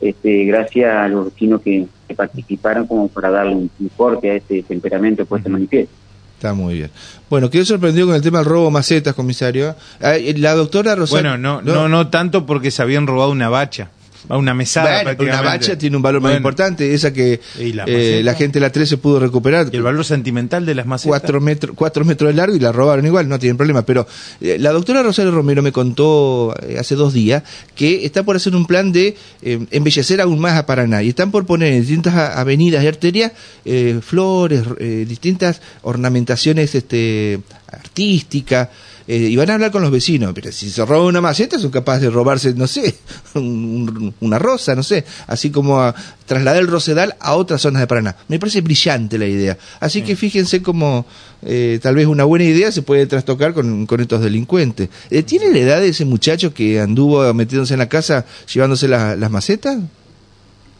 este, 0.00 0.44
gracias 0.44 0.94
a 0.94 1.08
los 1.08 1.26
vecinos 1.26 1.60
que, 1.60 1.86
que 2.06 2.14
participaron 2.14 2.86
como 2.86 3.08
para 3.08 3.30
darle 3.30 3.54
un, 3.54 3.70
un 3.78 3.88
corte 3.88 4.30
a 4.30 4.34
este 4.36 4.62
temperamento 4.62 5.26
puesto 5.26 5.48
en 5.48 5.52
manifiesto. 5.52 5.94
Está 6.38 6.54
muy 6.54 6.74
bien. 6.74 6.90
Bueno, 7.28 7.50
quedé 7.50 7.64
sorprendido 7.64 8.06
con 8.06 8.14
el 8.14 8.22
tema 8.22 8.38
del 8.38 8.46
robo 8.46 8.70
macetas, 8.70 9.12
comisario. 9.12 9.74
Ah, 10.00 10.16
eh, 10.16 10.34
La 10.38 10.54
doctora 10.54 10.94
Rosario... 10.94 11.32
Bueno, 11.32 11.36
no, 11.36 11.60
no, 11.62 11.88
no 11.88 12.08
tanto 12.08 12.46
porque 12.46 12.70
se 12.70 12.80
habían 12.80 13.08
robado 13.08 13.32
una 13.32 13.48
bacha, 13.48 13.90
a 14.28 14.36
una 14.36 14.54
mesada 14.54 15.02
Bueno, 15.02 15.22
una 15.24 15.42
bacha 15.42 15.76
tiene 15.78 15.96
un 15.96 16.02
valor 16.02 16.20
más 16.20 16.36
importante, 16.36 16.94
esa 16.94 17.12
que 17.12 17.40
la 17.74 17.84
eh, 17.86 18.22
la 18.22 18.34
gente 18.34 18.58
de 18.58 18.60
la 18.60 18.72
13 18.72 18.98
pudo 18.98 19.20
recuperar. 19.20 19.68
Y 19.72 19.76
el 19.76 19.82
valor 19.82 20.04
sentimental 20.04 20.66
de 20.66 20.74
las 20.74 20.86
macetas. 20.86 21.08
Cuatro 21.20 21.40
metros, 21.40 21.76
cuatro 21.76 22.04
metros 22.04 22.28
de 22.28 22.34
largo 22.34 22.56
y 22.56 22.60
la 22.60 22.72
robaron 22.72 23.06
igual, 23.06 23.28
no 23.28 23.38
tienen 23.38 23.56
problema. 23.56 23.82
Pero 23.82 24.06
eh, 24.40 24.56
la 24.58 24.72
doctora 24.72 25.02
Rosario 25.02 25.30
Romero 25.30 25.62
me 25.62 25.72
contó 25.72 26.54
eh, 26.62 26.76
hace 26.78 26.94
dos 26.94 27.12
días 27.12 27.42
que 27.74 28.04
está 28.04 28.22
por 28.22 28.36
hacer 28.36 28.54
un 28.54 28.66
plan 28.66 28.92
de 28.92 29.16
eh, 29.42 29.66
embellecer 29.70 30.20
aún 30.20 30.38
más 30.38 30.56
a 30.56 30.66
Paraná 30.66 31.02
y 31.02 31.10
están 31.10 31.30
por 31.30 31.46
poner 31.46 31.72
en 31.72 31.80
distintas 31.80 32.14
avenidas 32.14 32.82
y 32.84 32.86
arterias 32.86 33.32
eh, 33.64 34.00
flores, 34.02 34.62
eh, 34.78 35.04
distintas 35.08 35.60
ornamentaciones 35.82 36.74
este, 36.74 37.40
artísticas. 37.70 38.68
Eh, 39.08 39.16
y 39.16 39.34
van 39.36 39.50
a 39.50 39.54
hablar 39.54 39.70
con 39.72 39.82
los 39.82 39.90
vecinos, 39.90 40.32
pero 40.34 40.52
si 40.52 40.68
se 40.70 40.84
roban 40.84 41.06
una 41.06 41.20
maceta 41.20 41.58
son 41.58 41.70
capaces 41.70 42.02
de 42.02 42.10
robarse, 42.10 42.54
no 42.54 42.66
sé, 42.66 42.94
un- 43.34 44.14
una 44.20 44.38
rosa, 44.38 44.74
no 44.76 44.82
sé, 44.82 45.04
así 45.26 45.50
como 45.50 45.80
a 45.80 45.94
trasladar 46.26 46.60
el 46.60 46.68
rosedal 46.68 47.16
a 47.18 47.34
otras 47.34 47.62
zonas 47.62 47.80
de 47.80 47.86
Paraná. 47.86 48.14
Me 48.28 48.38
parece 48.38 48.60
brillante 48.60 49.16
la 49.18 49.26
idea. 49.26 49.56
Así 49.80 50.02
que 50.02 50.14
fíjense 50.14 50.62
cómo 50.62 51.06
eh, 51.42 51.78
tal 51.82 51.94
vez 51.94 52.06
una 52.06 52.24
buena 52.24 52.44
idea 52.44 52.70
se 52.70 52.82
puede 52.82 53.06
trastocar 53.06 53.54
con, 53.54 53.86
con 53.86 54.00
estos 54.00 54.20
delincuentes. 54.20 54.90
Eh, 55.10 55.22
¿Tiene 55.22 55.50
la 55.50 55.58
edad 55.58 55.80
de 55.80 55.88
ese 55.88 56.04
muchacho 56.04 56.52
que 56.52 56.78
anduvo 56.80 57.32
metiéndose 57.32 57.72
en 57.74 57.78
la 57.78 57.88
casa 57.88 58.26
llevándose 58.52 58.86
la- 58.88 59.16
las 59.16 59.30
macetas? 59.30 59.78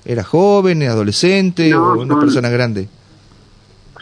¿Era 0.04 0.22
joven, 0.22 0.82
adolescente 0.84 1.70
No, 1.70 1.92
o 1.92 2.00
una 2.02 2.18
persona 2.20 2.48
grande? 2.50 2.88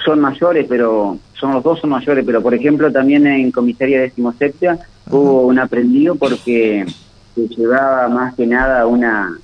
Son 0.04 0.20
mayores, 0.20 0.66
pero 0.68 1.18
son 1.38 1.52
los 1.52 1.62
dos 1.62 1.80
son 1.80 1.90
mayores, 1.90 2.24
pero 2.24 2.42
por 2.42 2.54
ejemplo 2.54 2.90
también 2.90 3.26
en 3.26 3.50
comisaría 3.50 4.00
decimosexta 4.00 4.78
hubo 5.10 5.46
un 5.46 5.58
aprendido 5.58 6.16
porque 6.16 6.86
se 7.34 7.48
llevaba 7.48 8.08
más 8.08 8.34
que 8.34 8.46
nada 8.46 8.86
una 8.86 9.36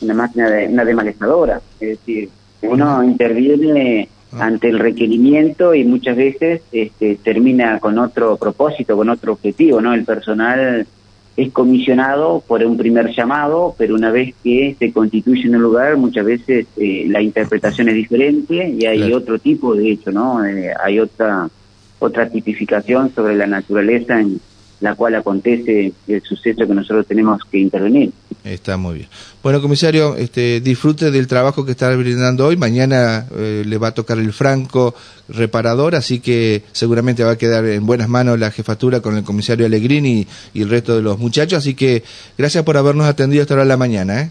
una 0.00 0.14
máquina 0.14 0.48
de 0.48 0.68
una 0.68 0.84
demalezadora, 0.84 1.60
es 1.78 1.98
decir, 1.98 2.30
uno 2.62 3.04
interviene 3.04 4.08
Ah. 4.32 4.44
ante 4.46 4.68
el 4.68 4.78
requerimiento 4.78 5.74
y 5.74 5.84
muchas 5.84 6.16
veces 6.16 6.62
este, 6.70 7.16
termina 7.16 7.80
con 7.80 7.98
otro 7.98 8.36
propósito, 8.36 8.96
con 8.96 9.08
otro 9.08 9.32
objetivo, 9.32 9.80
¿no? 9.80 9.92
El 9.92 10.04
personal 10.04 10.86
es 11.42 11.52
comisionado 11.52 12.42
por 12.46 12.62
un 12.64 12.76
primer 12.76 13.14
llamado, 13.14 13.74
pero 13.78 13.94
una 13.94 14.10
vez 14.10 14.34
que 14.44 14.76
se 14.78 14.92
constituye 14.92 15.46
en 15.46 15.56
un 15.56 15.62
lugar, 15.62 15.96
muchas 15.96 16.26
veces 16.26 16.66
eh, 16.76 17.06
la 17.08 17.22
interpretación 17.22 17.88
es 17.88 17.94
diferente 17.94 18.68
y 18.78 18.84
hay 18.84 18.98
Claro. 18.98 19.16
otro 19.16 19.38
tipo 19.38 19.74
de 19.74 19.90
hecho, 19.92 20.10
¿no? 20.12 20.44
Eh, 20.44 20.70
hay 20.82 20.98
otra 20.98 21.48
otra 21.98 22.28
tipificación 22.30 23.12
sobre 23.14 23.36
la 23.36 23.46
naturaleza 23.46 24.20
en 24.20 24.40
la 24.80 24.94
cual 24.94 25.14
acontece 25.14 25.92
el 26.08 26.22
suceso 26.22 26.66
que 26.66 26.74
nosotros 26.74 27.06
tenemos 27.06 27.42
que 27.44 27.58
intervenir. 27.58 28.10
Está 28.42 28.78
muy 28.78 28.94
bien. 28.94 29.08
Bueno, 29.42 29.60
comisario, 29.60 30.16
este, 30.16 30.60
disfrute 30.62 31.10
del 31.10 31.26
trabajo 31.26 31.64
que 31.66 31.72
está 31.72 31.94
brindando 31.94 32.46
hoy. 32.46 32.56
Mañana 32.56 33.26
eh, 33.36 33.64
le 33.66 33.76
va 33.78 33.88
a 33.88 33.94
tocar 33.94 34.18
el 34.18 34.32
franco 34.32 34.94
reparador, 35.28 35.94
así 35.94 36.20
que 36.20 36.62
seguramente 36.72 37.22
va 37.22 37.32
a 37.32 37.36
quedar 37.38 37.66
en 37.66 37.84
buenas 37.84 38.08
manos 38.08 38.38
la 38.38 38.50
jefatura 38.50 39.00
con 39.00 39.16
el 39.18 39.24
comisario 39.24 39.66
Alegrini 39.66 40.20
y, 40.20 40.28
y 40.58 40.62
el 40.62 40.70
resto 40.70 40.96
de 40.96 41.02
los 41.02 41.18
muchachos. 41.18 41.58
Así 41.58 41.74
que 41.74 42.02
gracias 42.38 42.64
por 42.64 42.76
habernos 42.78 43.06
atendido 43.06 43.42
hasta 43.42 43.54
ahora 43.54 43.64
de 43.64 43.68
la 43.68 43.76
mañana. 43.76 44.22
¿eh? 44.22 44.30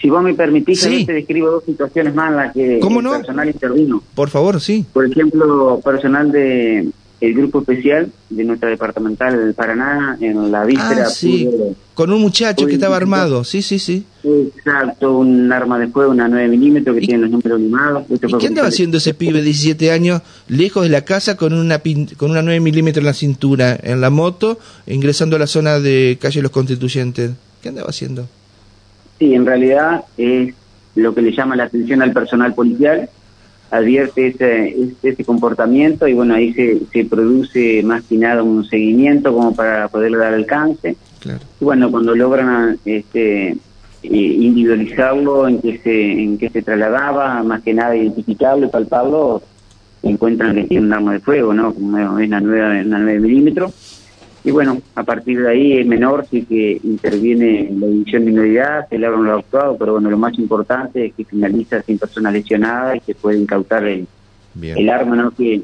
Si 0.00 0.08
vos 0.10 0.22
me 0.22 0.34
permitís, 0.34 0.80
Sí. 0.80 1.00
yo 1.00 1.06
te 1.06 1.12
describo 1.12 1.50
dos 1.50 1.64
situaciones 1.64 2.14
más 2.14 2.30
en 2.30 2.36
las 2.38 2.52
que 2.54 2.78
¿Cómo 2.80 3.00
el 3.00 3.04
no? 3.04 3.12
personal 3.12 3.48
intervino. 3.48 4.02
Por 4.14 4.30
favor, 4.30 4.60
sí. 4.60 4.84
Por 4.92 5.06
ejemplo, 5.06 5.80
personal 5.84 6.32
de 6.32 6.88
el 7.20 7.34
grupo 7.34 7.60
especial 7.60 8.10
de 8.30 8.44
nuestra 8.44 8.70
departamental 8.70 9.36
del 9.36 9.52
Paraná 9.54 10.16
en 10.20 10.50
la 10.50 10.64
víspera 10.64 11.04
Ah, 11.06 11.10
sí. 11.10 11.46
pudo- 11.50 11.74
Con 11.94 12.12
un 12.12 12.20
muchacho 12.22 12.66
que 12.66 12.72
estaba 12.74 12.96
armado. 12.96 13.44
Sí, 13.44 13.60
sí, 13.60 13.78
sí. 13.78 14.04
exacto 14.24 15.18
un 15.18 15.52
arma 15.52 15.78
de 15.78 15.88
fuego, 15.88 16.12
una 16.12 16.28
9 16.28 16.48
milímetros 16.48 16.96
que 16.96 17.02
¿Y- 17.04 17.06
tiene 17.08 17.22
los 17.22 17.30
números 17.30 17.58
animados. 17.60 18.04
Esto 18.10 18.26
¿Y 18.26 18.30
fue 18.30 18.38
qué 18.38 18.46
andaba 18.46 18.68
haciendo 18.68 18.96
ese 18.96 19.12
pibe 19.12 19.34
de 19.40 19.42
17 19.44 19.90
años 19.92 20.22
lejos 20.48 20.82
de 20.82 20.88
la 20.88 21.02
casa 21.04 21.36
con 21.36 21.52
una 21.52 21.82
pin- 21.82 22.14
con 22.16 22.30
una 22.30 22.40
9 22.40 22.60
milímetros 22.60 23.02
en 23.02 23.06
la 23.06 23.12
cintura, 23.14 23.78
en 23.82 24.00
la 24.00 24.08
moto, 24.08 24.58
ingresando 24.86 25.36
a 25.36 25.38
la 25.40 25.46
zona 25.46 25.78
de 25.78 26.16
calle 26.20 26.40
Los 26.40 26.50
Constituyentes? 26.52 27.32
¿Qué 27.62 27.68
andaba 27.68 27.90
haciendo? 27.90 28.26
Sí, 29.18 29.34
en 29.34 29.44
realidad 29.44 30.04
es 30.16 30.54
lo 30.94 31.14
que 31.14 31.20
le 31.20 31.32
llama 31.32 31.54
la 31.54 31.64
atención 31.64 32.00
al 32.00 32.12
personal 32.14 32.54
policial, 32.54 33.10
advierte 33.70 34.28
ese, 34.28 34.76
ese 35.02 35.24
comportamiento 35.24 36.08
y 36.08 36.14
bueno, 36.14 36.34
ahí 36.34 36.52
se, 36.52 36.80
se 36.92 37.04
produce 37.04 37.82
más 37.82 38.02
que 38.04 38.16
nada 38.16 38.42
un 38.42 38.64
seguimiento 38.64 39.32
como 39.32 39.54
para 39.54 39.88
poderle 39.88 40.18
dar 40.18 40.34
alcance. 40.34 40.96
Claro. 41.20 41.40
Y 41.60 41.64
bueno, 41.64 41.90
cuando 41.90 42.14
logran 42.14 42.78
este, 42.84 43.56
individualizarlo, 44.02 45.48
en 45.48 45.60
qué 45.60 45.78
se, 45.78 46.12
en 46.12 46.38
qué 46.38 46.48
se 46.48 46.62
trasladaba, 46.62 47.42
más 47.42 47.62
que 47.62 47.74
nada 47.74 47.96
identificarlo 47.96 48.66
y 48.66 48.70
palparlo, 48.70 49.42
encuentran 50.02 50.54
que 50.54 50.64
tiene 50.64 50.86
un 50.86 50.92
arma 50.92 51.12
de 51.12 51.20
fuego, 51.20 51.52
¿no? 51.52 51.74
Como 51.74 52.18
es 52.18 52.26
una 52.26 52.40
9, 52.40 52.84
una 52.86 52.98
9 52.98 53.20
milímetros. 53.20 53.99
Y 54.42 54.50
bueno, 54.50 54.80
a 54.94 55.02
partir 55.02 55.42
de 55.42 55.50
ahí 55.50 55.72
el 55.72 55.86
menor 55.86 56.26
sí 56.30 56.44
que 56.44 56.80
interviene 56.82 57.68
en 57.68 57.80
la 57.80 57.86
división 57.86 58.24
de 58.24 58.30
inmunidad, 58.30 58.88
se 58.88 58.98
le 58.98 59.06
abren 59.06 59.24
los 59.24 59.40
actuado, 59.40 59.76
pero 59.76 59.92
bueno, 59.92 60.10
lo 60.10 60.16
más 60.16 60.38
importante 60.38 61.06
es 61.06 61.14
que 61.14 61.24
finaliza 61.24 61.82
sin 61.82 61.98
persona 61.98 62.30
lesionada 62.30 62.96
y 62.96 63.00
se 63.00 63.14
puede 63.14 63.38
incautar 63.38 63.84
el, 63.84 64.06
el 64.62 64.88
arma, 64.88 65.16
¿no? 65.16 65.30
Que 65.32 65.62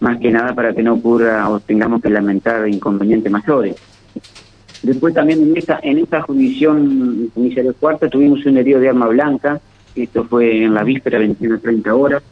más 0.00 0.18
que 0.18 0.30
nada 0.30 0.54
para 0.54 0.74
que 0.74 0.82
no 0.82 0.94
ocurra 0.94 1.48
o 1.50 1.60
tengamos 1.60 2.00
que 2.00 2.08
lamentar 2.10 2.66
inconvenientes 2.68 3.30
mayores. 3.30 3.76
Después 4.82 5.14
también 5.14 5.42
en 5.42 5.56
esta, 5.56 5.80
en 5.82 5.98
esta 5.98 6.22
jurisdicción, 6.22 7.30
comisario 7.34 7.74
cuarta, 7.74 8.08
tuvimos 8.08 8.44
un 8.44 8.58
herido 8.58 8.80
de 8.80 8.88
arma 8.88 9.08
blanca, 9.08 9.60
esto 9.94 10.24
fue 10.24 10.64
en 10.64 10.74
la 10.74 10.84
víspera, 10.84 11.18
21 11.18 11.58
30 11.58 11.94
horas. 11.94 12.22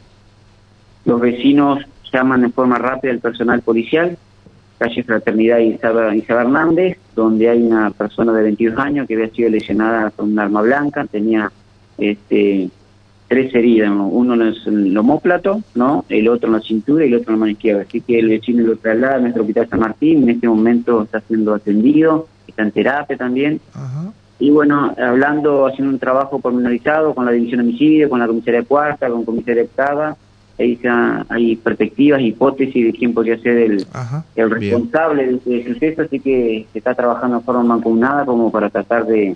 Los 1.05 1.19
vecinos 1.19 1.79
llaman 2.11 2.43
en 2.43 2.53
forma 2.53 2.77
rápida 2.77 3.11
al 3.11 3.19
personal 3.19 3.61
policial, 3.61 4.17
calle 4.83 5.03
Fraternidad 5.03 5.59
Isabel, 5.59 6.15
Isabel 6.15 6.47
Hernández, 6.47 6.97
donde 7.15 7.49
hay 7.49 7.61
una 7.61 7.91
persona 7.91 8.33
de 8.33 8.43
22 8.43 8.77
años 8.77 9.07
que 9.07 9.13
había 9.13 9.29
sido 9.29 9.49
lesionada 9.49 10.11
con 10.11 10.31
un 10.31 10.39
arma 10.39 10.61
blanca, 10.61 11.05
tenía 11.05 11.51
este 11.97 12.69
tres 13.29 13.55
heridas, 13.55 13.89
uno 13.91 14.33
en 14.35 14.41
el 14.41 14.97
homóplato, 14.97 15.61
¿no? 15.73 16.05
el 16.09 16.27
otro 16.27 16.49
en 16.49 16.53
la 16.53 16.61
cintura 16.61 17.03
y 17.03 17.07
el 17.07 17.15
otro 17.15 17.29
en 17.29 17.33
la 17.33 17.39
mano 17.39 17.51
izquierda. 17.51 17.83
Así 17.87 18.01
que 18.01 18.19
el 18.19 18.29
vecino 18.29 18.61
lo 18.63 18.75
traslada 18.75 19.15
a 19.15 19.19
nuestro 19.19 19.41
hospital 19.41 19.67
San 19.69 19.79
Martín, 19.79 20.23
en 20.23 20.29
este 20.29 20.47
momento 20.47 21.01
está 21.01 21.19
siendo 21.21 21.55
atendido, 21.55 22.27
está 22.47 22.61
en 22.61 22.71
terapia 22.71 23.17
también. 23.17 23.59
Y 24.37 24.51
bueno, 24.51 24.93
hablando, 24.97 25.65
haciendo 25.65 25.93
un 25.93 25.99
trabajo 25.99 26.39
pormenorizado 26.39 27.15
con 27.15 27.25
la 27.25 27.31
División 27.31 27.61
de 27.61 27.69
Homicidio, 27.69 28.09
con 28.09 28.19
la 28.19 28.27
Comisaría 28.27 28.63
Cuarta, 28.63 29.09
con 29.09 29.21
la 29.21 29.25
Comisaría 29.25 29.63
Octava, 29.63 30.17
ahí 30.57 30.79
hay 31.29 31.55
perspectivas, 31.55 32.21
hipótesis 32.21 32.85
de 32.85 32.93
quién 32.93 33.13
podría 33.13 33.37
ser 33.39 33.57
el, 33.57 33.85
el 34.35 34.51
responsable 34.51 35.27
de 35.27 35.35
este 35.35 35.73
suceso, 35.73 36.01
así 36.03 36.19
que 36.19 36.67
se 36.71 36.77
está 36.77 36.93
trabajando 36.93 37.39
de 37.39 37.43
forma 37.43 37.63
mancomunada 37.63 38.25
como 38.25 38.51
para 38.51 38.69
tratar 38.69 39.05
de 39.05 39.35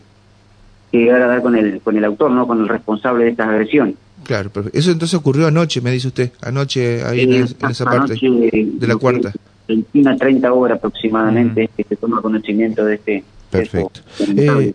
llegar 0.92 1.22
a 1.22 1.28
dar 1.28 1.42
con 1.42 1.56
el, 1.56 1.82
con 1.82 1.98
el 1.98 2.06
autor, 2.06 2.32
no 2.32 2.48
con 2.48 2.62
el 2.62 2.68
responsable 2.68 3.26
de 3.26 3.32
estas 3.32 3.48
agresiones. 3.50 3.96
Claro, 4.24 4.50
pero 4.54 4.70
eso 4.74 4.92
entonces 4.92 5.18
ocurrió 5.18 5.48
anoche, 5.48 5.82
me 5.82 5.92
dice 5.92 6.08
usted, 6.08 6.32
anoche 6.42 7.04
ahí 7.04 7.22
en, 7.22 7.48
esa 7.70 7.86
parte 7.86 8.16
de 8.16 8.88
la 8.88 8.96
cuarta. 8.96 9.32
21 9.68 10.18
30 10.18 10.54
horas 10.54 10.78
aproximadamente 10.78 11.70
que 11.76 11.84
se 11.84 11.96
toma 11.98 12.22
conocimiento 12.22 12.86
de 12.86 12.96
este... 12.96 13.24
Perfecto. 13.50 14.02
Eh, 14.20 14.74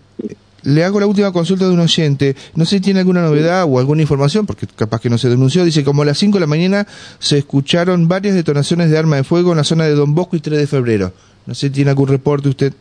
le 0.63 0.85
hago 0.85 1.01
la 1.01 1.07
última 1.07 1.33
consulta 1.33 1.67
de 1.67 1.73
un 1.73 1.81
oyente. 1.81 2.37
No 2.55 2.65
sé 2.65 2.77
si 2.77 2.81
tiene 2.83 3.01
alguna 3.01 3.23
novedad 3.23 3.65
o 3.69 3.79
alguna 3.79 4.03
información, 4.03 4.47
porque 4.47 4.67
capaz 4.67 5.01
que 5.01 5.11
no 5.11 5.19
se 5.19 5.29
denunció. 5.29 5.65
Dice, 5.65 5.85
como 5.85 6.03
a 6.03 6.05
las 6.05 6.19
5 6.19 6.37
de 6.37 6.41
la 6.41 6.47
mañana 6.47 6.87
se 7.19 7.39
escucharon 7.39 8.09
varias 8.09 8.35
detonaciones 8.35 8.91
de 8.91 8.99
arma 8.99 9.17
de 9.17 9.25
fuego 9.25 9.53
en 9.53 9.59
la 9.59 9.65
zona 9.65 9.85
de 9.85 9.95
Don 9.95 10.15
Bosco 10.15 10.37
y 10.37 10.41
3 10.41 10.59
de 10.59 10.67
febrero. 10.67 11.13
No 11.47 11.55
sé 11.55 11.69
si 11.69 11.73
tiene 11.73 11.91
algún 11.91 12.09
reporte 12.09 12.49
usted. 12.49 12.73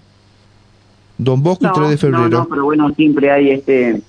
Don 1.18 1.42
Bosco 1.42 1.68
y 1.68 1.74
3 1.74 1.90
de 1.90 1.98
febrero. 1.98 2.30
No, 2.30 2.40
no, 2.40 2.48
pero 2.50 2.64
bueno, 2.64 2.94
siempre 2.96 3.32
hay 3.32 3.52
este 3.52 4.02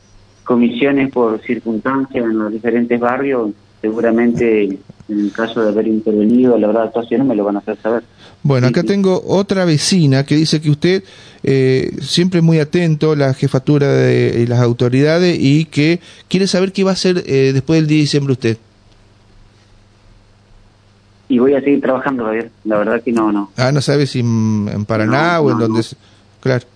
comisiones 0.44 1.10
por 1.12 1.40
circunstancias 1.42 2.24
en 2.24 2.38
los 2.38 2.52
diferentes 2.52 2.98
barrios. 2.98 3.52
Seguramente 3.82 4.78
en 5.08 5.20
el 5.20 5.32
caso 5.32 5.62
de 5.62 5.68
haber 5.68 5.88
intervenido 5.88 6.54
a 6.54 6.58
la 6.58 6.68
hora 6.68 6.80
de 6.80 6.86
actuación 6.86 7.26
me 7.26 7.34
lo 7.34 7.44
van 7.44 7.56
a 7.56 7.58
hacer 7.58 7.76
saber. 7.82 8.04
Bueno, 8.42 8.68
acá 8.68 8.82
tengo 8.82 9.22
otra 9.26 9.64
vecina 9.64 10.24
que 10.24 10.36
dice 10.36 10.60
que 10.60 10.70
usted 10.70 11.04
eh, 11.42 11.94
siempre 12.00 12.40
muy 12.40 12.60
atento, 12.60 13.14
la 13.14 13.34
jefatura 13.34 13.88
de 13.88 14.46
las 14.48 14.60
autoridades 14.60 15.36
y 15.38 15.66
que 15.66 16.00
quiere 16.28 16.46
saber 16.46 16.72
qué 16.72 16.84
va 16.84 16.90
a 16.90 16.94
hacer 16.94 17.22
eh, 17.26 17.50
después 17.52 17.78
del 17.78 17.86
10 17.88 17.98
de 17.98 18.00
diciembre 18.00 18.32
usted. 18.32 18.58
Y 21.28 21.38
voy 21.38 21.54
a 21.54 21.60
seguir 21.60 21.80
trabajando, 21.80 22.24
Javier. 22.24 22.50
La 22.64 22.78
verdad 22.78 23.02
que 23.02 23.10
no, 23.10 23.32
no. 23.32 23.50
Ah, 23.56 23.72
no 23.72 23.80
sabe 23.80 24.06
si 24.06 24.20
en, 24.20 24.84
Paraná 24.86 25.40
o 25.40 25.50
en 25.50 25.58
donde... 25.58 25.82
Claro. 26.40 26.66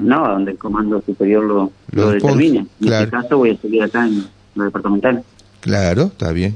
No, 0.00 0.26
donde 0.26 0.52
el 0.52 0.58
Comando 0.58 1.02
Superior 1.02 1.44
lo, 1.44 1.70
lo, 1.92 2.10
determine. 2.10 2.66
En 2.80 2.92
este 2.92 3.10
caso 3.10 3.36
voy 3.36 3.50
a 3.50 3.56
seguir 3.58 3.82
acá 3.82 4.06
en 4.06 4.24
lo 4.54 4.64
departamental. 4.64 5.22
Claro, 5.66 6.04
está 6.04 6.30
bien. 6.30 6.54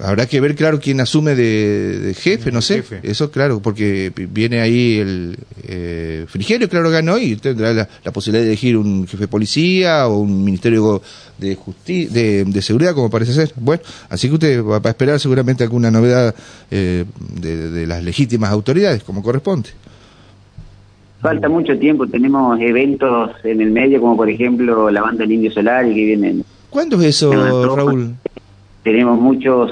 Habrá 0.00 0.26
que 0.26 0.40
ver, 0.40 0.54
claro, 0.54 0.78
quién 0.78 1.00
asume 1.00 1.34
de, 1.34 2.14
jefe, 2.16 2.52
no 2.52 2.62
sé. 2.62 2.84
Eso, 3.02 3.32
claro, 3.32 3.60
porque 3.60 4.12
viene 4.30 4.60
ahí 4.60 4.98
el 4.98 5.36
eh, 5.66 6.26
Frigerio, 6.28 6.68
claro, 6.68 6.90
ganó 6.90 7.18
y 7.18 7.34
tendrá 7.34 7.72
la, 7.72 7.88
posibilidad 8.12 8.44
de 8.44 8.50
elegir 8.50 8.76
un 8.76 9.08
jefe 9.08 9.24
de 9.24 9.28
policía 9.28 10.06
o 10.06 10.18
un 10.18 10.44
ministerio 10.44 11.02
de, 11.38 11.56
justicia, 11.56 12.44
de, 12.44 12.62
seguridad, 12.62 12.94
como 12.94 13.10
parece 13.10 13.32
ser. 13.32 13.52
Bueno, 13.56 13.82
así 14.08 14.28
que 14.28 14.34
usted 14.34 14.64
va 14.64 14.80
a 14.82 14.88
esperar 14.88 15.18
seguramente 15.18 15.64
alguna 15.64 15.90
novedad 15.90 16.32
eh, 16.70 17.04
de, 17.40 17.84
las 17.88 18.04
legítimas 18.04 18.52
autoridades, 18.52 19.02
como 19.02 19.24
corresponde. 19.24 19.70
Falta 21.20 21.48
mucho 21.48 21.76
tiempo, 21.76 22.06
tenemos 22.06 22.60
eventos 22.60 23.32
en 23.42 23.60
el 23.60 23.72
medio, 23.72 24.00
como 24.00 24.16
por 24.16 24.30
ejemplo 24.30 24.88
la 24.88 25.02
banda 25.02 25.24
del 25.24 25.32
Indio 25.32 25.50
Solar 25.50 25.84
y 25.90 25.94
que 25.94 26.04
vienen. 26.04 26.44
¿Cuándo 26.74 27.00
es 27.00 27.06
eso, 27.06 27.32
Raúl? 27.76 28.16
tenemos 28.82 29.20
muchos 29.20 29.70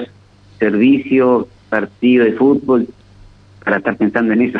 servicios, 0.57 1.47
partidos 1.67 2.27
de 2.27 2.33
fútbol, 2.33 2.87
para 3.61 3.77
estar 3.77 3.97
pensando 3.97 4.31
en 4.31 4.43
eso. 4.43 4.57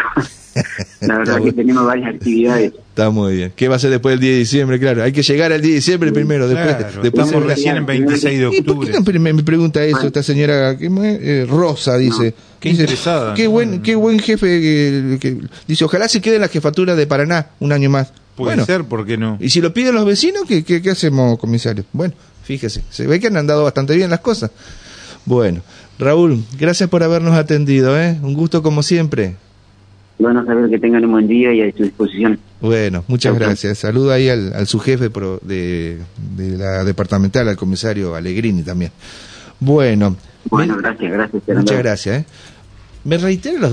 La 0.99 1.19
verdad 1.19 1.41
que 1.41 1.53
tenemos 1.53 1.85
varias 1.85 2.13
actividades. 2.13 2.73
Está 2.89 3.09
muy 3.11 3.37
bien. 3.37 3.53
¿Qué 3.55 3.69
va 3.69 3.77
a 3.77 3.79
ser 3.79 3.91
después 3.91 4.11
del 4.13 4.19
10 4.19 4.33
de 4.33 4.39
diciembre? 4.39 4.77
Claro, 4.77 5.03
hay 5.03 5.13
que 5.13 5.23
llegar 5.23 5.53
al 5.53 5.61
10 5.61 5.71
de 5.71 5.75
diciembre 5.75 6.11
primero. 6.11 6.49
Después, 6.49 7.01
después 7.01 7.27
estamos 7.27 7.47
recién 7.47 7.77
en 7.77 7.85
26 7.85 8.39
de 8.39 8.45
octubre. 8.47 8.89
¿Y 8.89 9.01
por 9.01 9.13
qué 9.13 9.19
me, 9.19 9.33
pregunta 9.41 9.81
eso 9.81 10.05
esta 10.05 10.21
señora? 10.21 10.75
Eh, 10.79 11.47
Rosa 11.49 11.97
dice. 11.97 12.35
qué 12.59 12.71
interesada. 12.71 13.35
Qué 13.35 13.47
buen, 13.47 13.81
qué 13.81 13.95
buen 13.95 14.19
jefe. 14.19 15.17
Que, 15.17 15.37
dice, 15.65 15.85
ojalá 15.85 16.09
se 16.09 16.19
quede 16.19 16.35
en 16.35 16.41
la 16.41 16.49
jefatura 16.49 16.93
de 16.97 17.07
Paraná 17.07 17.47
un 17.61 17.71
año 17.71 17.89
más. 17.89 18.11
Puede 18.35 18.65
ser, 18.65 18.83
¿por 18.83 19.05
qué 19.05 19.15
no? 19.15 19.37
Y 19.39 19.49
si 19.49 19.61
lo 19.61 19.73
piden 19.73 19.95
los 19.95 20.05
vecinos, 20.05 20.43
¿qué, 20.47 20.63
qué, 20.63 20.81
qué 20.81 20.89
hacemos, 20.89 21.37
comisario? 21.39 21.85
Bueno, 21.93 22.13
Fíjese, 22.43 22.83
se 22.89 23.07
ve 23.07 23.19
que 23.19 23.27
han 23.27 23.37
andado 23.37 23.63
bastante 23.63 23.95
bien 23.95 24.09
las 24.09 24.19
cosas. 24.19 24.51
Bueno, 25.25 25.61
Raúl, 25.97 26.43
gracias 26.59 26.89
por 26.89 27.03
habernos 27.03 27.35
atendido, 27.35 27.99
¿eh? 27.99 28.17
Un 28.21 28.33
gusto 28.33 28.61
como 28.61 28.83
siempre. 28.83 29.35
Bueno, 30.19 30.45
saber 30.45 30.69
que 30.69 30.79
tengan 30.79 31.03
un 31.05 31.11
buen 31.11 31.27
día 31.27 31.53
y 31.53 31.61
a 31.61 31.71
su 31.75 31.83
disposición. 31.83 32.39
Bueno, 32.61 33.03
muchas 33.07 33.35
gracias. 33.35 33.79
Saluda 33.79 34.15
ahí 34.15 34.29
al, 34.29 34.53
al 34.53 34.67
subjefe 34.67 35.09
de, 35.09 35.97
de, 36.37 36.57
la 36.57 36.83
departamental, 36.83 37.47
al 37.47 37.57
comisario 37.57 38.15
Alegrini 38.15 38.63
también. 38.63 38.91
Bueno. 39.59 40.15
Bueno, 40.49 40.77
gracias, 40.77 41.11
gracias. 41.11 41.43
Muchas 41.47 41.77
gracias, 41.77 42.19
¿eh? 42.19 42.25
Me 43.05 43.17
reitero 43.17 43.59
los 43.59 43.71